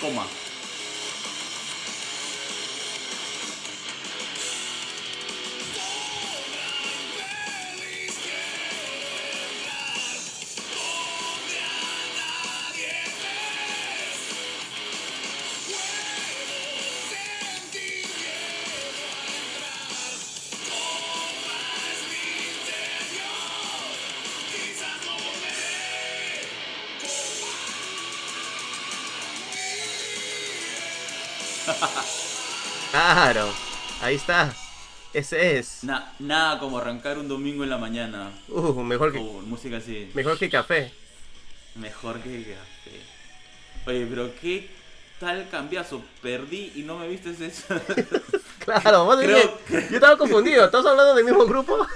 Coma. 0.00 0.39
Claro. 32.90 33.48
Ahí 34.02 34.16
está. 34.16 34.52
Ese 35.12 35.58
es. 35.58 35.84
Na- 35.84 36.12
nada 36.18 36.58
como 36.58 36.78
arrancar 36.78 37.18
un 37.18 37.28
domingo 37.28 37.64
en 37.64 37.70
la 37.70 37.78
mañana 37.78 38.30
Uh, 38.48 38.72
mejor 38.82 39.12
que, 39.12 39.18
con 39.18 39.48
música 39.48 39.76
así. 39.78 40.10
mejor 40.14 40.38
que 40.38 40.48
café. 40.50 40.92
Mejor 41.76 42.20
que 42.20 42.54
café. 42.54 43.00
Oye, 43.86 44.06
pero 44.06 44.30
qué 44.40 44.70
tal 45.18 45.48
cambiazo. 45.50 46.02
Perdí 46.22 46.72
y 46.76 46.82
no 46.82 46.98
me 46.98 47.08
viste 47.08 47.30
eso. 47.44 47.74
Claro, 48.60 49.06
vos 49.06 49.16
Creo- 49.18 49.58
dije- 49.68 49.88
yo 49.90 49.96
estaba 49.96 50.18
confundido. 50.18 50.64
¿Estás 50.66 50.84
hablando 50.84 51.14
del 51.14 51.24
mismo 51.24 51.46
grupo? 51.46 51.78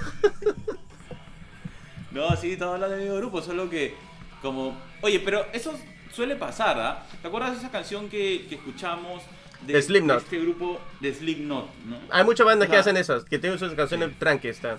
no, 2.11 2.35
sí, 2.37 2.53
estaba 2.53 2.73
hablando 2.73 2.95
del 2.95 3.03
mismo 3.05 3.17
grupo, 3.17 3.41
solo 3.41 3.69
que 3.69 3.95
como... 4.41 4.77
Oye, 5.01 5.19
pero 5.19 5.45
eso 5.53 5.73
suele 6.13 6.35
pasar, 6.35 6.79
¿ah? 6.79 7.05
¿Te 7.21 7.27
acuerdas 7.27 7.51
de 7.51 7.57
esa 7.59 7.71
canción 7.71 8.09
que, 8.09 8.45
que 8.49 8.55
escuchamos 8.55 9.21
De 9.65 9.81
Slipknot. 9.81 10.17
este 10.23 10.39
grupo 10.39 10.79
de 10.99 11.13
Slipknot, 11.13 11.73
¿no? 11.85 11.99
Hay 12.11 12.23
muchas 12.23 12.45
bandas 12.45 12.69
que 12.69 12.77
hacen 12.77 12.97
eso, 12.97 13.23
que 13.25 13.39
tienen 13.39 13.57
sus 13.59 13.73
canciones 13.73 14.17
tranqui, 14.19 14.47
está. 14.49 14.77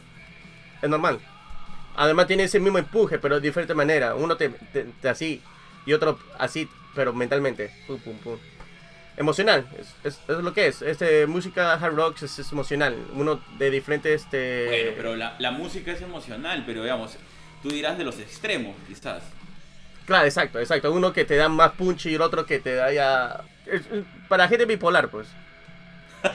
Es 0.82 0.88
normal. 0.88 1.18
Además 1.96 2.26
tiene 2.26 2.44
ese 2.44 2.60
mismo 2.60 2.78
empuje, 2.78 3.18
pero 3.18 3.36
de 3.36 3.40
diferente 3.40 3.74
manera. 3.74 4.14
Uno 4.14 4.36
te, 4.36 4.50
te- 4.50 4.84
te 5.00 5.08
así 5.08 5.40
y 5.86 5.92
otro 5.94 6.18
así, 6.38 6.68
pero 6.94 7.12
mentalmente. 7.12 7.70
Pum, 7.86 7.98
pum, 7.98 8.16
pum. 8.18 8.38
Emocional, 9.16 9.66
es, 9.78 9.94
es- 10.04 10.20
es 10.28 10.36
lo 10.42 10.52
que 10.52 10.66
es. 10.66 10.82
Este, 10.82 11.26
música 11.26 11.72
hard 11.72 11.94
rock 11.94 12.22
es, 12.22 12.38
es 12.38 12.52
emocional. 12.52 12.94
Uno 13.14 13.40
de 13.58 13.70
diferentes... 13.70 14.22
Este... 14.24 14.66
Bueno, 14.68 14.90
pero 14.96 15.16
la, 15.16 15.36
la 15.38 15.50
música 15.52 15.92
es 15.92 16.02
emocional, 16.02 16.64
pero 16.66 16.82
digamos, 16.82 17.16
tú 17.62 17.70
dirás 17.70 17.96
de 17.96 18.04
los 18.04 18.18
extremos, 18.18 18.76
quizás. 18.86 19.22
Claro, 20.04 20.26
exacto, 20.26 20.60
exacto. 20.60 20.92
Uno 20.92 21.14
que 21.14 21.24
te 21.24 21.36
da 21.36 21.48
más 21.48 21.72
punch 21.72 22.06
y 22.06 22.14
el 22.14 22.20
otro 22.20 22.44
que 22.44 22.58
te 22.58 22.74
da 22.74 22.92
ya... 22.92 23.40
para 24.28 24.48
gente 24.48 24.64
bipolar, 24.64 25.08
pues. 25.08 25.28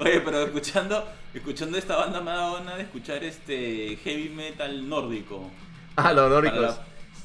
Oye, 0.00 0.20
pero 0.20 0.42
escuchando, 0.44 1.08
escuchando 1.32 1.78
esta 1.78 1.96
banda 1.96 2.20
me 2.20 2.30
ha 2.30 2.34
dado 2.34 2.54
ganas 2.54 2.76
de 2.76 2.82
escuchar 2.82 3.22
este 3.24 3.98
heavy 4.02 4.28
metal 4.28 4.88
nórdico. 4.88 5.50
Ah, 5.96 6.12
los 6.12 6.28
nórdicos. 6.30 6.60
la- 6.60 6.78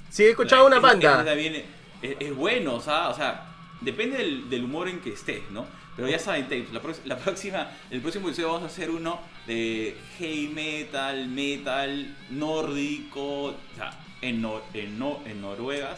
Sí, 0.10 0.24
he 0.24 0.30
escuchado 0.32 0.66
una 0.66 0.80
banda. 0.80 1.24
también 1.24 1.64
es, 2.02 2.16
es 2.20 2.36
bueno, 2.36 2.76
o 2.76 2.82
sea, 2.82 3.10
o 3.10 3.14
sea, 3.14 3.46
depende 3.82 4.18
del, 4.18 4.50
del 4.50 4.64
humor 4.64 4.88
en 4.90 5.00
que 5.02 5.14
estés, 5.14 5.42
¿no? 5.52 5.66
Pero 5.96 6.08
ya 6.08 6.18
saben, 6.18 6.48
la, 6.72 6.80
próxima, 7.18 7.70
el 7.92 8.02
próximo 8.02 8.28
episodio 8.30 8.48
vamos 8.54 8.64
a 8.64 8.68
hacer 8.74 8.90
uno 8.90 9.20
de 9.46 9.98
heavy 10.18 10.48
metal, 10.48 11.28
metal, 11.28 12.16
nórdico, 12.30 13.44
o 13.46 13.56
sea, 13.76 13.92
en, 14.22 14.42
Nor- 14.42 14.64
en, 14.74 14.98
No- 14.98 15.20
en 15.26 15.42
Noruega 15.42 15.98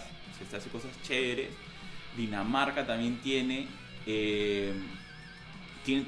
se 0.49 0.57
hace 0.57 0.69
cosas 0.69 0.91
chéveres, 1.03 1.49
Dinamarca 2.17 2.85
también 2.85 3.17
tiene, 3.21 3.67
eh, 4.05 4.73
tiene 5.85 6.05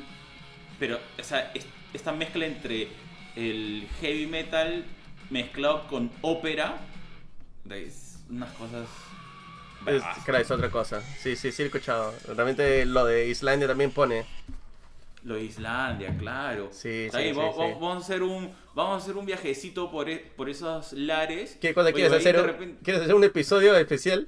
pero, 0.80 1.00
o 1.20 1.24
sea, 1.24 1.52
es- 1.54 1.66
esta 1.94 2.12
mezcla 2.12 2.46
entre 2.46 2.88
el 3.36 3.88
heavy 4.02 4.28
metal 4.28 4.84
mezclado 5.30 5.88
con 5.88 6.12
ópera, 6.22 6.78
es 7.70 8.20
unas 8.30 8.52
cosas... 8.54 8.88
Es 9.86 10.52
otra 10.52 10.70
cosa. 10.70 11.02
Sí, 11.20 11.36
sí, 11.36 11.52
sí, 11.52 11.64
he 11.64 11.66
escuchado. 11.66 12.14
Realmente 12.28 12.86
lo 12.86 13.06
de 13.06 13.28
Islandia 13.28 13.68
también 13.68 13.92
pone. 13.92 14.26
Lo 15.24 15.36
de 15.36 15.44
Islandia, 15.44 16.16
claro. 16.18 16.68
Sí, 16.72 17.08
sí, 17.10 17.32
vamos, 17.34 17.56
sí. 17.56 17.62
vamos- 17.62 17.80
vamos 17.80 17.96
a 17.96 18.00
hacer 18.00 18.24
un, 18.24 18.52
vamos 18.76 18.94
a 19.02 19.04
hacer 19.04 19.16
un 19.16 19.26
viajecito 19.26 19.90
por, 19.90 20.10
e- 20.10 20.18
por 20.36 20.50
esos 20.50 20.92
lares. 20.94 21.58
¿Qué 21.62 21.74
cosa 21.74 21.86
Oye, 21.88 21.94
quieres 21.94 22.14
hacer? 22.14 22.36
de 22.36 22.42
un- 22.42 22.48
repente- 22.48 22.80
¿Quieres 22.84 23.02
hacer 23.04 23.16
un 23.16 23.24
episodio 23.24 23.76
especial? 23.78 24.28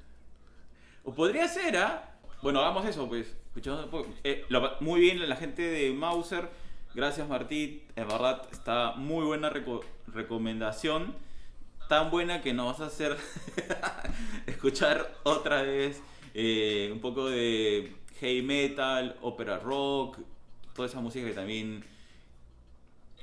O 1.04 1.14
podría 1.14 1.48
ser, 1.50 1.76
¿ah? 1.78 2.16
Bueno, 2.42 2.60
hagamos 2.62 2.86
eso, 2.86 3.08
pues. 3.10 3.36
Escuchamos 3.48 3.86
un 3.86 3.90
poco. 3.92 4.10
Eh, 4.24 4.46
lo- 4.50 4.72
muy 4.80 5.02
bien 5.02 5.28
la 5.28 5.36
gente 5.36 5.62
de 5.64 5.92
Mauser. 5.92 6.48
Gracias, 6.94 7.28
Martín. 7.28 7.82
En 7.98 8.08
verdad, 8.08 8.44
está 8.52 8.94
muy 8.96 9.26
buena 9.26 9.50
reco- 9.52 9.84
recomendación. 10.14 11.14
Tan 11.90 12.10
buena 12.10 12.42
que 12.42 12.54
nos 12.54 12.68
vas 12.68 12.82
a 12.82 12.86
hacer 12.88 13.18
escuchar 14.48 15.14
otra 15.24 15.62
vez 15.62 16.02
eh, 16.34 16.90
un 16.92 17.00
poco 17.00 17.30
de 17.30 17.94
heavy 18.20 18.42
metal, 18.42 19.18
ópera 19.22 19.60
rock, 19.60 20.18
toda 20.76 20.88
esa 20.90 21.02
música 21.02 21.26
que 21.28 21.34
también 21.34 21.86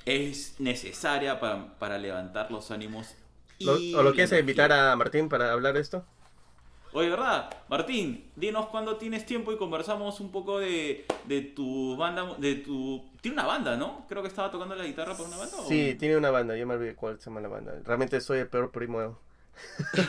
es 0.05 0.57
necesaria 0.61 1.39
para, 1.41 1.79
para 1.79 1.99
levantar 1.99 2.51
los 2.51 2.71
ánimos. 2.71 3.15
¿Lo- 3.61 3.87
y 3.89 3.93
¿O 3.93 4.03
lo 4.03 4.13
quieres 4.15 4.39
invitar 4.39 4.73
a 4.73 4.95
Martín 4.97 5.29
para 5.29 5.53
hablar 5.53 5.75
de 5.75 5.81
esto? 5.81 6.05
Oye, 6.95 7.09
¿verdad? 7.09 7.51
Martín, 7.69 8.31
dinos 8.37 8.67
cuándo 8.67 8.97
tienes 8.99 9.25
tiempo 9.25 9.51
y 9.53 9.57
conversamos 9.57 10.21
un 10.21 10.31
poco 10.31 10.59
de, 10.59 11.07
de 11.27 11.41
tu 11.41 11.97
banda, 11.97 12.35
de 12.39 12.57
tu... 12.57 13.03
Tiene 13.23 13.37
una 13.39 13.47
banda, 13.47 13.77
¿no? 13.77 14.05
Creo 14.09 14.21
que 14.23 14.29
estaba 14.29 14.51
tocando 14.51 14.75
la 14.75 14.85
guitarra 14.85 15.17
por 15.17 15.27
una 15.27 15.39
banda. 15.39 15.57
¿o? 15.59 15.69
Sí, 15.69 15.97
tiene 15.99 16.17
una 16.17 16.31
banda, 16.31 16.57
yo 16.57 16.67
me 16.67 16.75
olvidé 16.75 16.95
cuál 16.97 17.19
se 17.21 17.27
llama 17.31 17.41
la 17.41 17.49
banda. 17.49 17.81
Realmente 17.85 18.21
soy 18.21 18.41
el 18.41 18.49
peor 18.49 18.71
primo. 18.73 19.19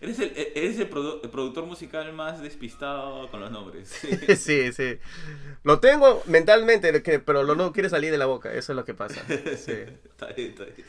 eres 0.00 0.18
el, 0.20 0.32
eres 0.54 0.78
el, 0.78 0.90
produ- 0.90 1.20
el 1.22 1.30
productor 1.30 1.66
musical 1.66 2.12
más 2.12 2.40
despistado 2.42 3.30
con 3.30 3.40
los 3.40 3.50
nombres. 3.50 3.88
sí, 4.38 4.72
sí. 4.72 4.98
Lo 5.62 5.80
tengo 5.80 6.22
mentalmente, 6.26 7.00
pero 7.20 7.42
lo 7.42 7.54
no 7.54 7.72
quiere 7.72 7.88
salir 7.88 8.10
de 8.10 8.18
la 8.18 8.26
boca, 8.26 8.52
eso 8.52 8.72
es 8.72 8.76
lo 8.76 8.84
que 8.84 8.94
pasa. 8.94 9.22
Sí. 9.56 9.72
Está 9.72 10.26
bien, 10.36 10.50
está 10.50 10.64
bien. 10.64 10.86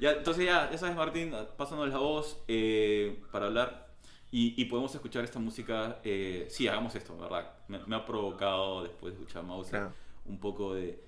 Ya, 0.00 0.12
entonces 0.12 0.44
ya, 0.46 0.70
ya 0.70 0.78
sabes 0.78 0.96
Martín, 0.96 1.34
pasando 1.56 1.86
la 1.86 1.98
voz 1.98 2.42
eh, 2.48 3.20
para 3.30 3.46
hablar 3.46 3.88
y, 4.30 4.60
y 4.60 4.64
podemos 4.66 4.94
escuchar 4.94 5.24
esta 5.24 5.38
música. 5.38 5.98
eh, 6.04 6.46
sí, 6.50 6.66
hagamos 6.68 6.94
esto, 6.94 7.16
¿verdad? 7.18 7.52
Me, 7.68 7.78
me 7.86 7.96
ha 7.96 8.06
provocado 8.06 8.82
después 8.82 9.12
de 9.14 9.20
escuchar 9.20 9.42
Mouse 9.44 9.68
Claro. 9.68 9.92
un 10.24 10.40
poco 10.40 10.74
de 10.74 10.98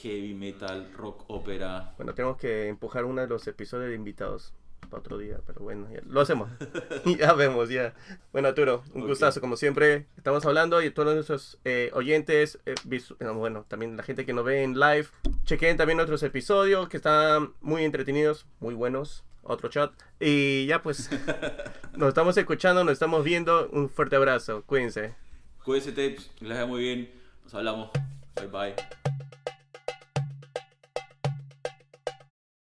heavy 0.00 0.34
metal, 0.34 0.92
rock, 0.96 1.24
ópera. 1.28 1.94
Bueno, 1.96 2.14
tenemos 2.14 2.36
que 2.36 2.68
empujar 2.68 3.04
uno 3.04 3.20
de 3.20 3.26
los 3.26 3.46
episodios 3.48 3.88
de 3.90 3.94
invitados 3.96 4.52
para 4.88 5.00
otro 5.00 5.18
día, 5.18 5.40
pero 5.46 5.60
bueno, 5.60 5.88
ya, 5.92 6.00
lo 6.06 6.20
hacemos. 6.20 6.48
ya 7.18 7.32
vemos, 7.32 7.68
ya. 7.68 7.94
Bueno, 8.32 8.48
Arturo, 8.48 8.82
un 8.94 9.02
Ok. 9.02 9.08
gustazo, 9.08 9.40
como 9.40 9.56
siempre. 9.56 10.06
Estamos 10.16 10.44
hablando 10.46 10.80
y 10.82 10.90
todos 10.90 11.14
nuestros 11.14 11.58
eh, 11.64 11.90
oyentes, 11.94 12.58
eh, 12.66 12.74
bueno, 13.34 13.64
también 13.68 13.96
la 13.96 14.02
gente 14.02 14.24
que 14.24 14.32
nos 14.32 14.44
ve 14.44 14.62
en 14.62 14.78
live, 14.78 15.06
chequen 15.44 15.76
también 15.76 15.96
nuestros 15.96 16.22
episodios 16.22 16.88
que 16.88 16.98
están 16.98 17.52
muy 17.60 17.84
entretenidos, 17.84 18.46
muy 18.60 18.74
buenos. 18.74 19.24
Otro 19.48 19.68
chat. 19.68 19.92
Y 20.18 20.66
ya 20.66 20.82
pues, 20.82 21.08
nos 21.96 22.08
estamos 22.08 22.36
escuchando, 22.36 22.82
nos 22.82 22.94
estamos 22.94 23.22
viendo. 23.24 23.68
Un 23.70 23.88
fuerte 23.88 24.16
abrazo, 24.16 24.64
cuídense. 24.66 25.14
Cuídense, 25.64 25.90
tapes, 25.90 26.30
les 26.40 26.50
vaya 26.50 26.66
muy 26.66 26.80
bien. 26.80 27.10
Nos 27.44 27.54
hablamos. 27.54 27.90
Bye 28.34 28.48
bye. 28.48 29.25